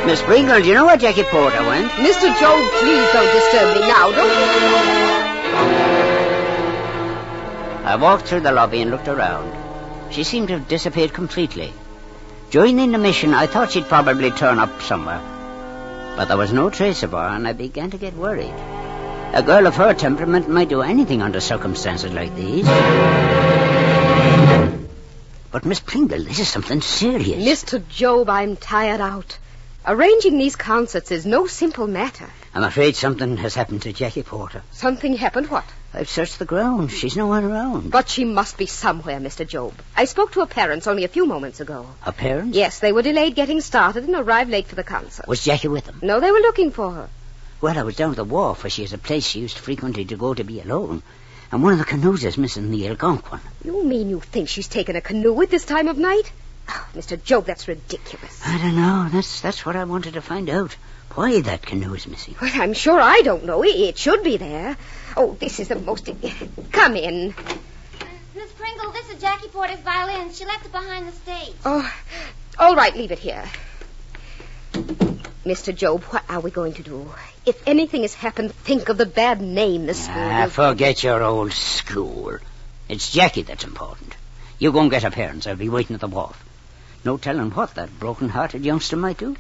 Miss 0.05 0.21
Pringle, 0.21 0.61
do 0.61 0.67
you 0.67 0.75
know 0.75 0.85
where 0.85 0.97
Jackie 0.97 1.23
Porter 1.23 1.63
went? 1.65 1.89
Mr. 1.93 2.29
Job, 2.39 2.71
please 2.81 3.13
don't 3.13 3.33
disturb 3.33 3.73
me 3.73 3.81
now. 3.81 4.11
Don't. 4.11 4.29
I 7.87 7.95
walked 7.99 8.27
through 8.27 8.41
the 8.41 8.51
lobby 8.51 8.83
and 8.83 8.91
looked 8.91 9.07
around. 9.07 9.51
She 10.13 10.23
seemed 10.23 10.49
to 10.49 10.59
have 10.59 10.67
disappeared 10.67 11.13
completely. 11.13 11.73
During 12.51 12.75
the 12.75 12.83
intermission, 12.83 13.33
I 13.33 13.47
thought 13.47 13.71
she'd 13.71 13.85
probably 13.85 14.29
turn 14.29 14.59
up 14.59 14.83
somewhere. 14.83 15.19
But 16.15 16.25
there 16.27 16.37
was 16.37 16.53
no 16.53 16.69
trace 16.69 17.01
of 17.01 17.13
her, 17.13 17.17
and 17.17 17.47
I 17.47 17.53
began 17.53 17.89
to 17.89 17.97
get 17.97 18.13
worried. 18.13 18.53
A 19.33 19.43
girl 19.43 19.67
of 19.67 19.75
her 19.75 19.93
temperament 19.93 20.49
might 20.49 20.69
do 20.69 20.81
anything 20.81 21.21
under 21.21 21.39
circumstances 21.41 22.11
like 22.13 22.33
these. 22.35 22.65
But, 25.51 25.65
Miss 25.65 25.79
Pringle, 25.79 26.23
this 26.23 26.39
is 26.39 26.47
something 26.49 26.81
serious. 26.81 27.43
Mr. 27.43 27.85
Job, 27.87 28.29
I'm 28.29 28.55
tired 28.55 29.01
out. 29.01 29.37
Arranging 29.87 30.37
these 30.37 30.55
concerts 30.55 31.11
is 31.11 31.25
no 31.25 31.47
simple 31.47 31.87
matter. 31.87 32.27
I'm 32.53 32.63
afraid 32.63 32.95
something 32.95 33.37
has 33.37 33.53
happened 33.55 33.83
to 33.83 33.93
Jackie 33.93 34.23
Porter. 34.23 34.63
Something 34.71 35.15
happened, 35.15 35.49
what? 35.49 35.65
I've 35.93 36.09
searched 36.09 36.39
the 36.39 36.45
grounds. 36.45 36.91
She's 36.91 37.15
nowhere 37.15 37.47
around. 37.47 37.91
But 37.91 38.09
she 38.09 38.25
must 38.25 38.57
be 38.57 38.65
somewhere, 38.65 39.19
Mr. 39.19 39.47
Job. 39.47 39.73
I 39.95 40.05
spoke 40.05 40.31
to 40.33 40.39
her 40.41 40.45
parents 40.45 40.87
only 40.87 41.03
a 41.03 41.07
few 41.09 41.25
moments 41.25 41.59
ago. 41.59 41.85
Her 42.01 42.11
parents? 42.11 42.57
Yes, 42.57 42.79
they 42.79 42.91
were 42.91 43.01
delayed 43.01 43.35
getting 43.35 43.61
started 43.61 44.05
and 44.05 44.15
arrived 44.15 44.49
late 44.49 44.67
for 44.67 44.75
the 44.75 44.83
concert. 44.83 45.27
Was 45.27 45.43
Jackie 45.43 45.67
with 45.67 45.85
them? 45.85 45.99
No, 46.01 46.19
they 46.19 46.31
were 46.31 46.39
looking 46.39 46.71
for 46.71 46.91
her. 46.91 47.09
Well, 47.65 47.79
I 47.79 47.81
was 47.81 47.95
down 47.95 48.11
at 48.11 48.17
the 48.17 48.23
wharf, 48.23 48.59
for 48.59 48.69
she 48.69 48.83
is 48.83 48.93
a 48.93 48.99
place 48.99 49.25
she 49.25 49.39
used 49.39 49.57
frequently 49.57 50.05
to 50.05 50.15
go 50.15 50.35
to 50.35 50.43
be 50.43 50.61
alone. 50.61 51.01
And 51.51 51.63
one 51.63 51.73
of 51.73 51.79
the 51.79 51.85
canoes 51.85 52.23
is 52.23 52.37
missing 52.37 52.69
the 52.69 52.87
Algonquin. 52.87 53.39
You 53.63 53.83
mean 53.83 54.07
you 54.07 54.19
think 54.19 54.49
she's 54.49 54.67
taken 54.67 54.95
a 54.95 55.01
canoe 55.01 55.41
at 55.41 55.49
this 55.49 55.65
time 55.65 55.87
of 55.87 55.97
night? 55.97 56.31
Ah. 56.69 56.87
Oh, 56.87 56.99
Mr. 56.99 57.17
Job, 57.23 57.47
that's 57.47 57.67
ridiculous. 57.67 58.39
I 58.45 58.59
don't 58.59 58.75
know. 58.75 59.09
That's 59.11 59.41
that's 59.41 59.65
what 59.65 59.75
I 59.75 59.85
wanted 59.85 60.13
to 60.13 60.21
find 60.21 60.47
out. 60.47 60.73
Why 61.15 61.41
that 61.41 61.63
canoe 61.63 61.95
is 61.95 62.05
missing. 62.05 62.35
Well, 62.39 62.51
I'm 62.53 62.73
sure 62.73 63.01
I 63.01 63.21
don't 63.23 63.45
know. 63.45 63.63
It, 63.63 63.75
it 63.75 63.97
should 63.97 64.23
be 64.23 64.37
there. 64.37 64.77
Oh, 65.17 65.35
this 65.39 65.59
is 65.59 65.69
the 65.69 65.79
most. 65.79 66.07
Come 66.71 66.95
in. 66.95 67.33
Miss 68.35 68.51
Pringle, 68.51 68.91
this 68.91 69.09
is 69.09 69.19
Jackie 69.19 69.47
Porter's 69.47 69.79
violin. 69.79 70.31
She 70.31 70.45
left 70.45 70.67
it 70.67 70.71
behind 70.71 71.07
the 71.07 71.13
stage. 71.13 71.55
Oh, 71.65 71.91
all 72.59 72.75
right, 72.75 72.95
leave 72.95 73.11
it 73.11 73.17
here. 73.17 73.43
Mr. 75.45 75.75
Job, 75.75 76.03
what 76.05 76.23
are 76.27 76.39
we 76.39 76.49
going 76.49 76.73
to 76.73 76.81
do? 76.81 77.07
If 77.45 77.61
anything 77.67 78.01
has 78.01 78.15
happened, 78.15 78.51
think 78.51 78.89
of 78.89 78.97
the 78.97 79.05
bad 79.05 79.41
name 79.41 79.85
the 79.85 79.93
school. 79.93 80.15
Ah, 80.17 80.47
forget 80.49 81.03
your 81.03 81.21
old 81.21 81.53
school. 81.53 82.39
It's 82.89 83.11
Jackie 83.11 83.43
that's 83.43 83.63
important. 83.63 84.15
You 84.57 84.71
go 84.71 84.79
and 84.79 84.89
get 84.89 85.03
her 85.03 85.11
parents. 85.11 85.45
I'll 85.45 85.55
be 85.55 85.69
waiting 85.69 85.93
at 85.93 86.01
the 86.01 86.07
wharf. 86.07 86.43
No 87.03 87.17
telling 87.17 87.51
what 87.51 87.75
that 87.75 87.99
broken-hearted 87.99 88.65
youngster 88.65 88.97
might 88.97 89.19
do. 89.19 89.35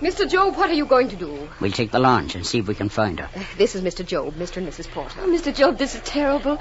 Mr. 0.00 0.30
Job, 0.30 0.56
what 0.56 0.70
are 0.70 0.74
you 0.74 0.86
going 0.86 1.08
to 1.08 1.16
do? 1.16 1.48
We'll 1.60 1.72
take 1.72 1.90
the 1.90 1.98
launch 1.98 2.34
and 2.36 2.46
see 2.46 2.58
if 2.58 2.68
we 2.68 2.74
can 2.74 2.88
find 2.88 3.18
her. 3.18 3.28
Uh, 3.34 3.42
This 3.56 3.74
is 3.74 3.82
Mr. 3.82 4.06
Job, 4.06 4.34
Mr. 4.34 4.58
and 4.58 4.68
Mrs. 4.68 4.88
Porter. 4.88 5.20
Mr. 5.22 5.52
Job, 5.54 5.76
this 5.76 5.96
is 5.96 6.00
terrible. 6.02 6.58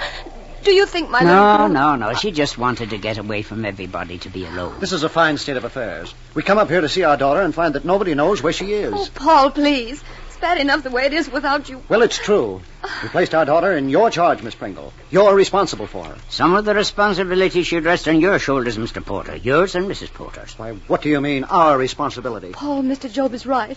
Do 0.64 0.72
you 0.72 0.88
think 0.88 1.12
my 1.12 1.22
No, 1.22 1.52
little... 1.52 1.70
no, 1.70 1.96
no. 1.96 2.14
She 2.14 2.32
just 2.32 2.58
wanted 2.58 2.90
to 2.90 2.98
get 2.98 3.20
away 3.20 3.44
from 3.44 3.64
everybody 3.64 4.18
to 4.20 4.30
be 4.30 4.46
alone. 4.46 4.80
This 4.80 4.92
is 4.92 5.04
a 5.04 5.10
fine 5.10 5.38
state 5.38 5.56
of 5.56 5.64
affairs. 5.64 6.14
We 6.34 6.42
come 6.42 6.58
up 6.58 6.68
here 6.68 6.82
to 6.82 6.90
see 6.90 7.04
our 7.04 7.16
daughter 7.16 7.42
and 7.42 7.54
find 7.54 7.76
that 7.76 7.86
nobody 7.86 8.16
knows 8.16 8.42
where 8.42 8.54
she 8.54 8.74
is. 8.74 8.94
Oh, 8.96 9.08
Paul, 9.14 9.52
please. 9.52 10.04
It's 10.38 10.42
bad 10.44 10.60
enough 10.60 10.84
the 10.84 10.92
way 10.92 11.08
it 11.08 11.14
is 11.14 11.32
without 11.32 11.68
you. 11.68 11.82
Well, 11.90 12.04
it's 12.04 12.20
true. 12.20 12.62
We 13.02 13.10
placed 13.10 13.34
our 13.34 13.44
daughter 13.44 13.76
in 13.76 13.90
your 13.90 14.12
charge, 14.12 14.44
Miss 14.44 14.54
Pringle. 14.54 14.94
You're 15.10 15.34
responsible 15.34 15.88
for 15.88 16.06
her. 16.06 16.16
Some 16.30 16.54
of 16.54 16.64
the 16.64 16.76
responsibility 16.76 17.64
should 17.64 17.86
rest 17.86 18.08
on 18.08 18.22
your 18.22 18.38
shoulders, 18.38 18.78
Mr. 18.78 19.04
Porter. 19.04 19.36
Yours 19.36 19.74
and 19.74 19.90
Mrs. 19.90 20.14
Porter's. 20.14 20.54
Why, 20.60 20.74
what 20.74 21.02
do 21.02 21.10
you 21.10 21.20
mean, 21.22 21.44
our 21.46 21.76
responsibility? 21.76 22.52
Paul, 22.52 22.84
Mr. 22.84 23.12
Job 23.12 23.34
is 23.34 23.48
right. 23.48 23.76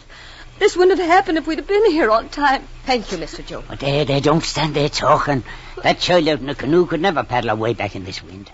This 0.58 0.76
wouldn't 0.76 0.98
have 0.98 1.08
happened 1.08 1.38
if 1.38 1.46
we'd 1.46 1.56
have 1.56 1.66
been 1.66 1.90
here 1.90 2.10
on 2.10 2.28
time. 2.28 2.64
Thank 2.84 3.10
you, 3.10 3.16
Mr. 3.16 3.42
Job. 3.46 3.64
But 3.66 3.80
there, 3.80 4.04
there, 4.04 4.20
don't 4.20 4.44
stand 4.44 4.74
there 4.74 4.90
talking. 4.90 5.42
That 5.82 5.98
child 5.98 6.28
out 6.28 6.40
in 6.40 6.46
the 6.46 6.54
canoe 6.54 6.84
could 6.84 7.00
never 7.00 7.22
paddle 7.22 7.48
her 7.48 7.56
way 7.56 7.72
back 7.72 7.96
in 7.96 8.04
this 8.04 8.22
wind. 8.22 8.50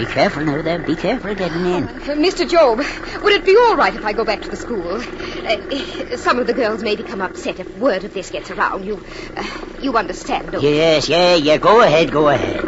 Be 0.00 0.06
careful 0.06 0.42
now, 0.46 0.62
there. 0.62 0.78
Be 0.78 0.96
careful 0.96 1.34
getting 1.34 1.66
in. 1.66 1.84
Uh, 1.84 2.16
Mr. 2.16 2.48
Job, 2.48 2.78
would 2.78 3.32
it 3.34 3.44
be 3.44 3.54
all 3.54 3.76
right 3.76 3.94
if 3.94 4.02
I 4.02 4.14
go 4.14 4.24
back 4.24 4.40
to 4.40 4.48
the 4.48 4.56
school? 4.56 4.92
Uh, 4.92 6.16
some 6.16 6.38
of 6.38 6.46
the 6.46 6.54
girls 6.54 6.82
may 6.82 6.96
become 6.96 7.20
upset 7.20 7.60
if 7.60 7.76
word 7.76 8.04
of 8.04 8.14
this 8.14 8.30
gets 8.30 8.50
around. 8.50 8.86
You, 8.86 9.04
uh, 9.36 9.44
you 9.82 9.94
understand, 9.98 10.52
don't 10.52 10.62
you? 10.62 10.70
Yes, 10.70 11.06
yeah, 11.06 11.34
yeah. 11.34 11.58
Go 11.58 11.82
ahead, 11.82 12.10
go 12.10 12.30
ahead. 12.30 12.64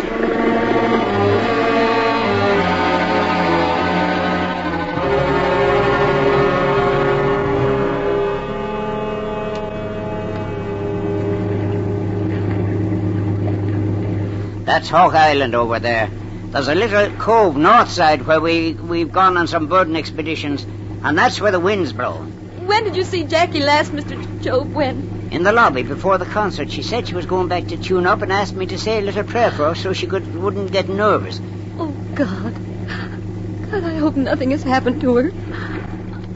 That's 14.66 14.90
Hawk 14.90 15.14
Island 15.14 15.54
over 15.54 15.78
there. 15.78 16.10
There's 16.52 16.68
a 16.68 16.74
little 16.74 17.08
cove 17.16 17.56
north 17.56 17.90
side 17.90 18.26
where 18.26 18.38
we, 18.38 18.74
we've 18.74 19.10
gone 19.10 19.38
on 19.38 19.46
some 19.46 19.68
birding 19.68 19.96
expeditions, 19.96 20.66
and 21.02 21.16
that's 21.16 21.40
where 21.40 21.50
the 21.50 21.58
wind's 21.58 21.94
blowing. 21.94 22.30
When 22.66 22.84
did 22.84 22.94
you 22.94 23.04
see 23.04 23.24
Jackie 23.24 23.60
last, 23.60 23.92
Mr. 23.92 24.42
Job? 24.42 24.74
When? 24.74 25.30
In 25.30 25.44
the 25.44 25.52
lobby 25.52 25.82
before 25.82 26.18
the 26.18 26.26
concert, 26.26 26.70
she 26.70 26.82
said 26.82 27.08
she 27.08 27.14
was 27.14 27.24
going 27.24 27.48
back 27.48 27.68
to 27.68 27.78
tune 27.78 28.06
up 28.06 28.20
and 28.20 28.30
asked 28.30 28.54
me 28.54 28.66
to 28.66 28.76
say 28.76 28.98
a 28.98 29.00
little 29.00 29.24
prayer 29.24 29.50
for 29.50 29.68
her 29.68 29.74
so 29.74 29.94
she 29.94 30.06
could 30.06 30.26
wouldn't 30.34 30.72
get 30.72 30.90
nervous. 30.90 31.40
Oh, 31.78 31.96
God. 32.14 32.54
God, 33.70 33.84
I 33.84 33.96
hope 33.96 34.16
nothing 34.16 34.50
has 34.50 34.62
happened 34.62 35.00
to 35.00 35.16
her. 35.16 35.32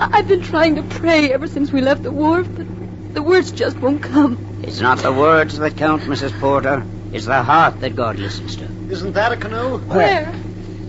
I've 0.01 0.29
been 0.29 0.41
trying 0.41 0.77
to 0.77 0.83
pray 0.83 1.31
ever 1.31 1.47
since 1.47 1.73
we 1.73 1.83
left 1.83 2.05
the 2.05 2.11
wharf, 2.11 2.49
but 2.57 2.67
the 3.13 3.23
words 3.23 3.53
just 3.53 3.79
won't 3.83 4.03
come. 4.03 4.39
It's 4.63 4.81
not 4.81 4.97
the 5.01 5.13
words 5.13 5.59
that 5.59 5.77
count, 5.77 6.05
Mrs. 6.05 6.41
Porter. 6.41 6.87
It's 7.13 7.27
the 7.27 7.43
heart 7.43 7.81
that 7.81 7.95
God 7.95 8.19
listens 8.19 8.57
to. 8.57 8.76
Isn't 8.89 9.13
that 9.13 9.33
a 9.33 9.37
canoe? 9.37 9.79
Where? 9.79 10.33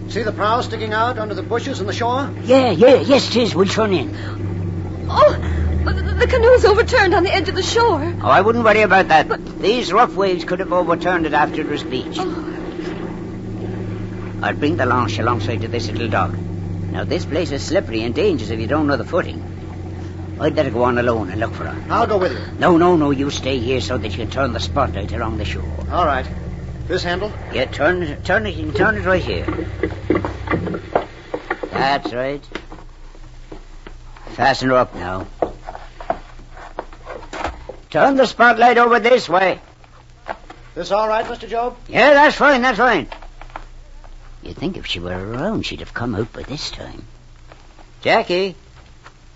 See 0.10 0.22
the 0.24 0.32
prow 0.32 0.62
sticking 0.62 0.94
out 0.94 1.18
under 1.18 1.34
the 1.34 1.44
bushes 1.44 1.80
on 1.80 1.88
the 1.88 1.94
shore? 1.94 2.32
Yeah, 2.44 2.72
yeah, 2.72 3.02
yes, 3.02 3.30
it 3.30 3.36
is. 3.42 3.56
We'll 3.56 3.68
turn 3.68 3.94
in. 3.94 4.16
Oh, 5.10 5.34
the, 5.84 6.14
the 6.14 6.28
canoe's 6.28 6.64
overturned 6.64 7.14
on 7.14 7.24
the 7.24 7.34
edge 7.34 7.50
of 7.50 7.56
the 7.56 7.64
shore. 7.64 8.16
Oh, 8.22 8.28
I 8.28 8.42
wouldn't 8.42 8.64
worry 8.64 8.82
about 8.82 9.08
that. 9.10 9.28
But... 9.28 9.60
These 9.60 9.92
rough 9.92 10.16
waves 10.16 10.46
could 10.46 10.60
have 10.60 10.72
overturned 10.72 11.26
it 11.26 11.34
after 11.34 11.62
it 11.62 11.68
was 11.68 11.84
beached. 11.84 12.20
Oh. 12.20 12.44
I'll 14.44 14.56
bring 14.56 14.78
the 14.78 14.86
launch 14.86 15.18
alongside 15.18 15.62
to 15.62 15.68
this 15.68 15.90
little 15.90 16.08
dock. 16.08 16.32
Now, 16.34 17.04
this 17.04 17.26
place 17.26 17.52
is 17.52 17.66
slippery 17.66 18.04
and 18.04 18.14
dangerous 18.14 18.52
if 18.52 18.60
you 18.60 18.68
don't 18.68 18.88
know 18.88 18.98
the 18.98 19.06
footing. 19.06 20.38
I'd 20.40 20.56
better 20.56 20.70
go 20.70 20.84
on 20.84 21.00
alone 21.00 21.32
and 21.32 21.40
look 21.40 21.54
for 21.54 21.66
her. 21.66 21.92
I'll 21.92 22.06
go 22.06 22.20
with 22.20 22.34
you. 22.34 22.40
No, 22.60 22.78
no, 22.78 22.96
no, 22.96 23.10
you 23.10 23.32
stay 23.32 23.58
here 23.58 23.82
so 23.82 23.98
that 23.98 24.10
you 24.10 24.18
can 24.18 24.30
turn 24.30 24.54
the 24.54 24.60
spotlight 24.60 25.12
along 25.12 25.38
the 25.38 25.46
shore. 25.46 25.66
All 25.92 26.06
right. 26.06 26.28
This 26.88 27.04
handle? 27.04 27.34
Yeah, 27.54 27.66
turn 27.66 28.02
it, 28.02 28.24
turn 28.24 28.46
it, 28.46 28.56
you 28.56 28.68
can 28.68 28.74
turn 28.74 28.96
it 28.96 29.06
right 29.06 29.22
here. 29.22 29.46
That's 31.72 32.14
right. 32.14 32.42
Fasten 34.30 34.70
her 34.70 34.76
up 34.76 34.96
now. 34.96 35.28
Turn 37.90 38.16
the 38.16 38.26
spotlight 38.26 38.78
over 38.78 39.00
this 39.02 39.28
way. 39.28 39.60
This 40.76 40.92
all 40.92 41.10
right, 41.10 41.26
Mr. 41.26 41.50
Job? 41.50 41.76
Yeah, 41.90 42.14
that's 42.14 42.38
fine, 42.38 42.62
that's 42.62 42.78
fine. 42.78 43.08
You'd 44.42 44.56
think 44.56 44.78
if 44.78 44.86
she 44.86 45.00
were 45.00 45.12
around, 45.12 45.66
she'd 45.66 45.82
have 45.82 45.94
come 45.94 46.16
out 46.16 46.32
by 46.32 46.44
this 46.44 46.72
time. 46.72 47.04
Jackie? 48.02 48.56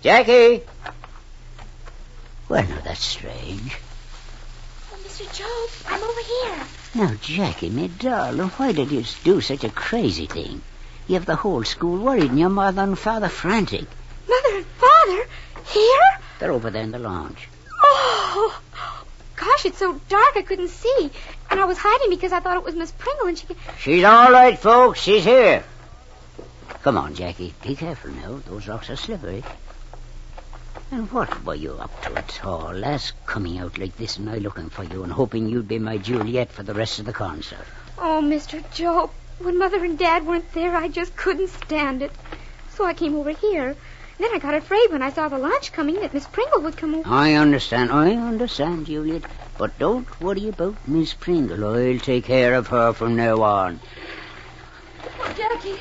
Jackie? 0.00 0.62
Well, 2.48 2.62
now, 2.62 2.78
that's 2.82 3.04
strange. 3.04 3.76
Oh, 4.90 4.96
Mr. 5.04 5.36
Job, 5.36 5.92
I'm 5.92 6.02
over 6.02 6.20
here. 6.20 6.66
Now, 6.94 7.14
Jackie, 7.22 7.70
me 7.70 7.88
darling, 7.88 8.50
why 8.50 8.72
did 8.72 8.90
you 8.90 9.02
do 9.24 9.40
such 9.40 9.64
a 9.64 9.70
crazy 9.70 10.26
thing? 10.26 10.60
You 11.08 11.14
have 11.14 11.24
the 11.24 11.36
whole 11.36 11.64
school 11.64 11.96
worried 11.96 12.30
and 12.30 12.38
your 12.38 12.50
mother 12.50 12.82
and 12.82 12.98
father 12.98 13.30
frantic. 13.30 13.86
Mother 14.28 14.56
and 14.56 14.66
Father? 14.66 15.26
Here? 15.68 16.18
They're 16.38 16.52
over 16.52 16.70
there 16.70 16.82
in 16.82 16.90
the 16.90 16.98
lounge. 16.98 17.48
Oh, 17.82 18.60
gosh, 19.36 19.64
it's 19.64 19.78
so 19.78 19.98
dark 20.10 20.36
I 20.36 20.42
couldn't 20.42 20.68
see. 20.68 21.10
And 21.50 21.60
I 21.60 21.64
was 21.64 21.78
hiding 21.78 22.10
because 22.10 22.32
I 22.32 22.40
thought 22.40 22.58
it 22.58 22.64
was 22.64 22.74
Miss 22.74 22.92
Pringle 22.92 23.28
and 23.28 23.38
she 23.38 23.46
could... 23.46 23.56
She's 23.78 24.04
all 24.04 24.30
right, 24.30 24.58
folks. 24.58 25.00
She's 25.00 25.24
here. 25.24 25.64
Come 26.82 26.98
on, 26.98 27.14
Jackie. 27.14 27.54
Be 27.62 27.74
careful 27.74 28.10
now. 28.10 28.40
Those 28.46 28.68
rocks 28.68 28.90
are 28.90 28.96
slippery. 28.96 29.42
And 30.92 31.10
what 31.10 31.42
were 31.46 31.54
you 31.54 31.72
up 31.72 32.02
to 32.02 32.18
at 32.18 32.44
all, 32.44 32.70
lass? 32.74 33.12
Coming 33.24 33.58
out 33.58 33.78
like 33.78 33.96
this 33.96 34.18
and 34.18 34.28
I 34.28 34.36
looking 34.36 34.68
for 34.68 34.84
you 34.84 35.02
and 35.04 35.10
hoping 35.10 35.48
you'd 35.48 35.66
be 35.66 35.78
my 35.78 35.96
Juliet 35.96 36.52
for 36.52 36.62
the 36.62 36.74
rest 36.74 36.98
of 36.98 37.06
the 37.06 37.14
concert. 37.14 37.64
Oh, 37.96 38.20
Mr. 38.22 38.62
Joe, 38.74 39.10
when 39.38 39.58
Mother 39.58 39.82
and 39.82 39.98
Dad 39.98 40.26
weren't 40.26 40.52
there, 40.52 40.76
I 40.76 40.88
just 40.88 41.16
couldn't 41.16 41.48
stand 41.48 42.02
it. 42.02 42.12
So 42.74 42.84
I 42.84 42.92
came 42.92 43.14
over 43.14 43.30
here. 43.30 43.68
And 43.68 43.76
then 44.18 44.34
I 44.34 44.38
got 44.38 44.52
afraid 44.52 44.90
when 44.90 45.00
I 45.00 45.10
saw 45.10 45.28
the 45.28 45.38
launch 45.38 45.72
coming 45.72 45.94
that 46.00 46.12
Miss 46.12 46.26
Pringle 46.26 46.60
would 46.60 46.76
come 46.76 46.94
over. 46.94 47.08
I 47.08 47.36
understand, 47.36 47.90
I 47.90 48.10
understand, 48.14 48.84
Juliet. 48.84 49.22
But 49.56 49.78
don't 49.78 50.20
worry 50.20 50.48
about 50.48 50.76
Miss 50.86 51.14
Pringle. 51.14 51.64
I'll 51.64 52.00
take 52.00 52.24
care 52.24 52.52
of 52.52 52.66
her 52.66 52.92
from 52.92 53.16
now 53.16 53.40
on. 53.40 53.80
Oh, 55.04 55.34
Jackie, 55.36 55.76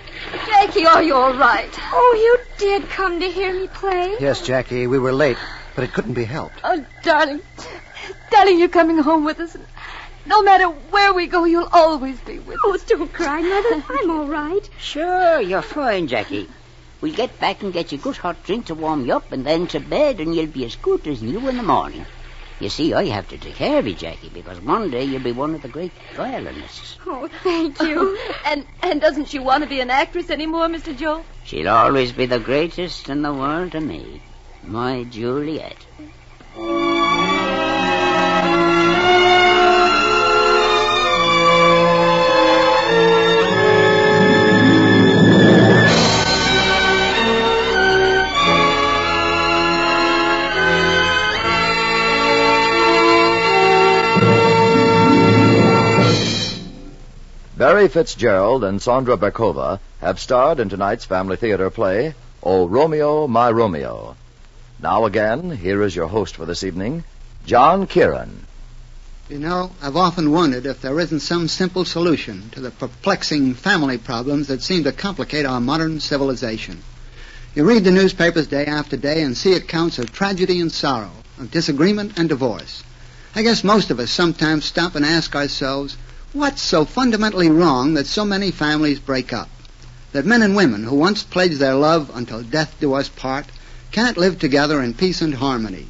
Jackie, 0.48 0.86
are 0.86 1.04
you 1.04 1.14
all 1.16 1.34
right? 1.36 1.70
Oh, 1.94 2.14
you 2.18 2.58
did 2.58 2.90
come 2.90 3.20
to 3.20 3.28
hear 3.30 3.54
me 3.54 3.68
play? 3.68 4.16
Yes, 4.20 4.42
Jackie, 4.42 4.88
we 4.88 4.98
were 5.00 5.12
late, 5.14 5.38
but 5.76 5.84
it 5.84 5.94
couldn't 5.94 6.14
be 6.14 6.24
helped. 6.24 6.60
Oh, 6.64 6.84
darling, 7.04 7.42
darling, 8.32 8.60
you're 8.60 8.70
coming 8.70 8.98
home 8.98 9.24
with 9.26 9.40
us. 9.40 9.56
No 10.26 10.42
matter 10.44 10.66
where 10.68 11.14
we 11.14 11.28
go, 11.28 11.46
you'll 11.46 11.70
always 11.72 12.20
be 12.22 12.40
with 12.40 12.58
Oh, 12.64 12.74
us. 12.76 12.84
don't 12.84 13.12
cry, 13.12 13.42
Mother. 13.42 13.84
I'm 14.02 14.12
all 14.12 14.28
right. 14.28 14.68
Sure, 14.80 15.42
you're 15.42 15.62
fine, 15.64 16.08
Jackie. 16.08 16.48
We'll 17.02 17.16
get 17.16 17.40
back 17.40 17.64
and 17.64 17.74
get 17.74 17.92
you 17.92 17.98
a 17.98 18.02
good 18.02 18.18
hot 18.18 18.44
drink 18.44 18.68
to 18.68 18.76
warm 18.76 19.06
you 19.06 19.16
up 19.16 19.32
and 19.32 19.44
then 19.44 19.66
to 19.68 19.80
bed 19.80 20.20
and 20.20 20.36
you'll 20.36 20.46
be 20.46 20.66
as 20.66 20.76
good 20.76 21.08
as 21.08 21.22
new 21.24 21.48
in 21.50 21.58
the 21.58 21.64
morning. 21.64 22.06
You 22.62 22.70
see, 22.70 22.94
I 22.94 23.06
have 23.06 23.28
to 23.30 23.40
take 23.40 23.56
care 23.56 23.80
of 23.80 23.88
you, 23.88 23.96
Jackie, 23.96 24.30
because 24.30 24.62
one 24.62 24.92
day 24.92 25.04
you'll 25.04 25.24
be 25.24 25.32
one 25.32 25.56
of 25.56 25.64
the 25.64 25.68
great 25.68 25.92
violinists. 26.14 26.96
Oh, 27.08 27.28
thank 27.42 27.82
you. 27.82 28.20
and 28.46 28.68
and 28.84 29.02
doesn't 29.02 29.30
she 29.30 29.40
want 29.40 29.64
to 29.64 29.70
be 29.70 29.80
an 29.80 29.90
actress 29.90 30.30
anymore, 30.30 30.68
Mr. 30.68 30.96
Joe? 30.96 31.26
She'll 31.44 31.70
always 31.70 32.12
be 32.12 32.28
the 32.28 32.40
greatest 32.40 33.10
in 33.10 33.24
the 33.24 33.34
world 33.34 33.72
to 33.72 33.82
me. 33.82 34.22
My 34.64 35.06
Juliet. 35.06 35.76
Barry 57.62 57.90
Fitzgerald 57.90 58.64
and 58.64 58.82
Sandra 58.82 59.16
Berkova 59.16 59.80
have 60.00 60.20
starred 60.20 60.60
in 60.60 60.70
tonight's 60.70 61.06
Family 61.06 61.38
Theater 61.38 61.70
play, 61.70 62.16
O 62.42 62.68
Romeo, 62.68 63.28
My 63.28 63.52
Romeo. 63.52 64.18
Now 64.82 65.06
again, 65.06 65.52
here 65.52 65.84
is 65.84 65.96
your 65.96 66.08
host 66.08 66.38
for 66.38 66.48
this 66.48 66.64
evening, 66.64 67.04
John 67.46 67.86
Kieran. 67.86 68.48
You 69.30 69.38
know, 69.38 69.70
I've 69.80 69.96
often 69.96 70.32
wondered 70.32 70.66
if 70.66 70.82
there 70.82 71.00
isn't 71.00 71.20
some 71.20 71.48
simple 71.48 71.86
solution 71.86 72.50
to 72.54 72.62
the 72.62 72.72
perplexing 72.72 73.54
family 73.54 74.00
problems 74.00 74.48
that 74.48 74.64
seem 74.64 74.86
to 74.86 74.92
complicate 74.92 75.46
our 75.46 75.62
modern 75.62 76.00
civilization. 76.00 76.82
You 77.54 77.66
read 77.66 77.84
the 77.84 77.92
newspapers 77.92 78.48
day 78.48 78.66
after 78.66 78.98
day 78.98 79.22
and 79.22 79.38
see 79.38 79.54
accounts 79.54 80.00
of 80.00 80.12
tragedy 80.12 80.60
and 80.62 80.72
sorrow, 80.72 81.12
of 81.38 81.52
disagreement 81.52 82.18
and 82.18 82.28
divorce. 82.28 82.82
I 83.36 83.44
guess 83.44 83.64
most 83.64 83.92
of 83.92 84.00
us 84.00 84.10
sometimes 84.10 84.66
stop 84.66 84.96
and 84.96 85.06
ask 85.06 85.36
ourselves, 85.36 85.96
what's 86.34 86.62
so 86.62 86.86
fundamentally 86.86 87.50
wrong 87.50 87.96
that 87.96 88.08
so 88.08 88.24
many 88.24 88.52
families 88.52 89.00
break 89.00 89.34
up? 89.34 89.50
That 90.14 90.26
men 90.26 90.42
and 90.42 90.56
women 90.56 90.84
who 90.84 90.96
once 90.96 91.24
pledged 91.24 91.60
their 91.60 91.76
love 91.76 92.10
until 92.14 92.42
death 92.42 92.76
do 92.80 92.94
us 92.94 93.10
part 93.10 93.46
can't 93.92 94.18
live 94.18 94.40
together 94.40 94.82
in 94.82 94.94
peace 94.94 95.22
and 95.22 95.36
harmony? 95.36 95.88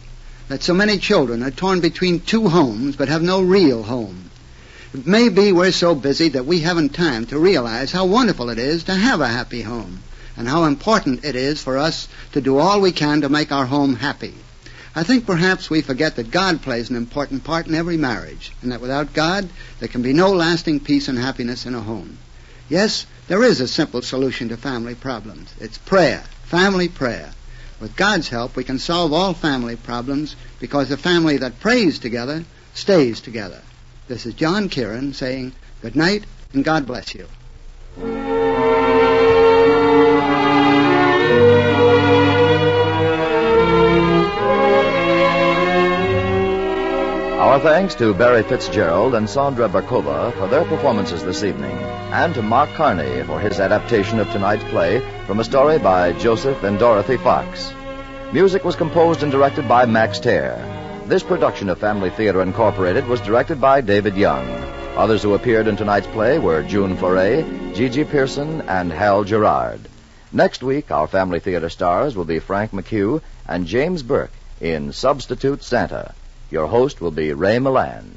That 0.48 0.64
so 0.64 0.74
many 0.74 0.98
children 0.98 1.44
are 1.44 1.52
torn 1.52 1.80
between 1.80 2.20
two 2.20 2.50
homes 2.50 2.96
but 2.96 3.08
have 3.08 3.22
no 3.22 3.42
real 3.42 3.84
home? 3.84 4.32
It 4.94 5.06
may 5.06 5.30
be 5.30 5.52
we're 5.52 5.72
so 5.72 5.96
busy 5.96 6.30
that 6.30 6.46
we 6.46 6.62
haven't 6.62 6.94
time 6.94 7.26
to 7.28 7.40
realize 7.40 7.92
how 7.92 8.06
wonderful 8.06 8.50
it 8.50 8.58
is 8.58 8.84
to 8.86 8.96
have 8.96 9.22
a 9.22 9.28
happy 9.28 9.62
home 9.62 10.00
and 10.36 10.48
how 10.48 10.64
important 10.64 11.24
it 11.24 11.36
is 11.36 11.62
for 11.62 11.78
us 11.78 12.08
to 12.34 12.42
do 12.42 12.58
all 12.58 12.82
we 12.82 12.92
can 12.92 13.22
to 13.22 13.30
make 13.30 13.52
our 13.52 13.66
home 13.66 13.96
happy. 13.96 14.34
I 14.94 15.04
think 15.04 15.26
perhaps 15.26 15.70
we 15.70 15.82
forget 15.82 16.18
that 16.18 16.32
God 16.32 16.62
plays 16.62 16.90
an 16.90 16.98
important 16.98 17.44
part 17.44 17.68
in 17.68 17.76
every 17.76 17.98
marriage, 17.98 18.52
and 18.62 18.72
that 18.72 18.82
without 18.82 19.14
God, 19.14 19.50
there 19.80 19.88
can 19.88 20.02
be 20.02 20.14
no 20.14 20.34
lasting 20.34 20.82
peace 20.82 21.08
and 21.08 21.18
happiness 21.18 21.66
in 21.66 21.76
a 21.76 21.82
home. 21.82 22.18
Yes, 22.68 23.06
there 23.28 23.44
is 23.44 23.62
a 23.62 23.68
simple 23.68 24.02
solution 24.02 24.50
to 24.50 24.58
family 24.58 24.96
problems. 24.96 25.54
It's 25.60 25.78
prayer, 25.78 26.24
family 26.44 26.90
prayer. 26.90 27.32
With 27.80 27.96
God's 27.96 28.30
help, 28.30 28.56
we 28.56 28.64
can 28.64 28.80
solve 28.80 29.12
all 29.12 29.34
family 29.34 29.76
problems 29.76 30.36
because 30.60 30.92
a 30.92 30.98
family 30.98 31.38
that 31.38 31.60
prays 31.60 32.00
together 32.00 32.46
stays 32.74 33.22
together. 33.22 33.62
This 34.08 34.26
is 34.26 34.36
John 34.36 34.70
Kieran 34.70 35.14
saying 35.14 35.54
good 35.82 35.96
night 35.96 36.26
and 36.54 36.64
God 36.64 36.86
bless 36.86 37.16
you. 37.16 37.28
Our 47.52 47.60
thanks 47.60 47.96
to 47.96 48.14
Barry 48.14 48.44
Fitzgerald 48.44 49.14
and 49.14 49.30
Sandra 49.30 49.68
Berkova 49.68 50.32
for 50.38 50.48
their 50.48 50.64
performances 50.64 51.22
this 51.22 51.44
evening, 51.44 51.76
and 52.14 52.34
to 52.36 52.42
Mark 52.42 52.70
Carney 52.76 53.24
for 53.24 53.42
his 53.42 53.60
adaptation 53.60 54.20
of 54.20 54.32
tonight's 54.32 54.64
play 54.72 55.02
from 55.28 55.42
a 55.42 55.44
story 55.44 55.78
by 55.78 56.14
Joseph 56.14 56.64
and 56.64 56.80
Dorothy 56.80 57.18
Fox. 57.18 57.74
Music 58.32 58.64
was 58.64 58.78
composed 58.78 59.22
and 59.22 59.34
directed 59.34 59.68
by 59.68 59.86
Max 59.86 60.18
Terr. 60.18 60.56
This 61.08 61.24
production 61.24 61.68
of 61.68 61.78
Family 61.78 62.10
Theater 62.10 62.42
Incorporated 62.42 63.06
was 63.06 63.20
directed 63.20 63.60
by 63.60 63.82
David 63.82 64.16
Young. 64.16 64.48
Others 64.96 65.22
who 65.22 65.34
appeared 65.34 65.68
in 65.68 65.76
tonight's 65.76 66.08
play 66.08 66.40
were 66.40 66.64
June 66.64 66.96
Foray, 66.96 67.44
Gigi 67.74 68.06
Pearson, 68.06 68.62
and 68.62 68.94
Hal 68.94 69.26
Gerard. 69.26 69.82
Next 70.32 70.64
week, 70.64 70.90
our 70.90 71.06
Family 71.06 71.42
Theater 71.42 71.68
stars 71.68 72.16
will 72.16 72.24
be 72.24 72.40
Frank 72.40 72.72
McHugh 72.72 73.22
and 73.46 73.68
James 73.68 74.04
Burke 74.04 74.32
in 74.62 74.94
Substitute 74.94 75.66
Santa. 75.66 76.14
Your 76.52 76.68
host 76.68 77.00
will 77.00 77.12
be 77.12 77.32
Ray 77.32 77.60
Milland. 77.60 78.12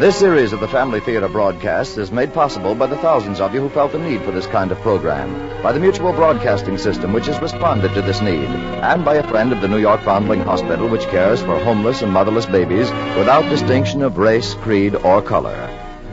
This 0.00 0.18
series 0.18 0.52
of 0.52 0.60
the 0.60 0.68
Family 0.68 1.00
Theater 1.00 1.28
broadcasts 1.28 1.96
is 1.96 2.12
made 2.12 2.34
possible 2.34 2.74
by 2.74 2.86
the 2.86 2.96
thousands 2.98 3.40
of 3.40 3.54
you 3.54 3.60
who 3.62 3.70
felt 3.70 3.92
the 3.92 3.98
need 3.98 4.20
for 4.22 4.32
this 4.32 4.46
kind 4.46 4.70
of 4.70 4.78
program, 4.80 5.62
by 5.62 5.72
the 5.72 5.80
Mutual 5.80 6.12
Broadcasting 6.12 6.76
System, 6.76 7.14
which 7.14 7.26
has 7.26 7.40
responded 7.40 7.94
to 7.94 8.02
this 8.02 8.20
need, 8.20 8.48
and 8.82 9.02
by 9.02 9.14
a 9.14 9.28
friend 9.28 9.50
of 9.50 9.62
the 9.62 9.68
New 9.68 9.78
York 9.78 10.02
Foundling 10.02 10.40
Hospital, 10.40 10.88
which 10.88 11.08
cares 11.08 11.40
for 11.40 11.58
homeless 11.60 12.02
and 12.02 12.12
motherless 12.12 12.46
babies 12.46 12.90
without 13.16 13.48
distinction 13.48 14.02
of 14.02 14.18
race, 14.18 14.52
creed, 14.54 14.94
or 14.94 15.22
color. 15.22 15.68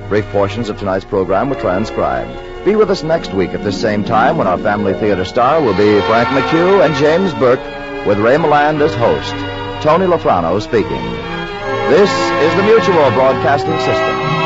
Brief 0.07 0.25
portions 0.27 0.69
of 0.69 0.77
tonight's 0.77 1.03
program 1.03 1.49
were 1.49 1.55
transcribed. 1.55 2.56
Be 2.67 2.75
with 2.75 2.91
us 2.91 3.01
next 3.01 3.33
week 3.33 3.51
at 3.51 3.63
this 3.63 3.79
same 3.79 4.03
time 4.03 4.35
when 4.35 4.45
our 4.45 4.57
Family 4.57 4.93
Theater 4.93 5.23
star 5.23 5.61
will 5.61 5.71
be 5.77 6.01
Frank 6.01 6.27
McHugh 6.27 6.85
and 6.85 6.93
James 6.95 7.33
Burke, 7.35 7.61
with 8.05 8.19
Ray 8.19 8.35
Milland 8.35 8.81
as 8.81 8.93
host. 8.93 9.31
Tony 9.81 10.05
Lafrano 10.05 10.61
speaking. 10.61 10.91
This 11.87 12.11
is 12.11 12.55
the 12.57 12.63
Mutual 12.63 13.09
Broadcasting 13.11 13.79
System. 13.79 14.36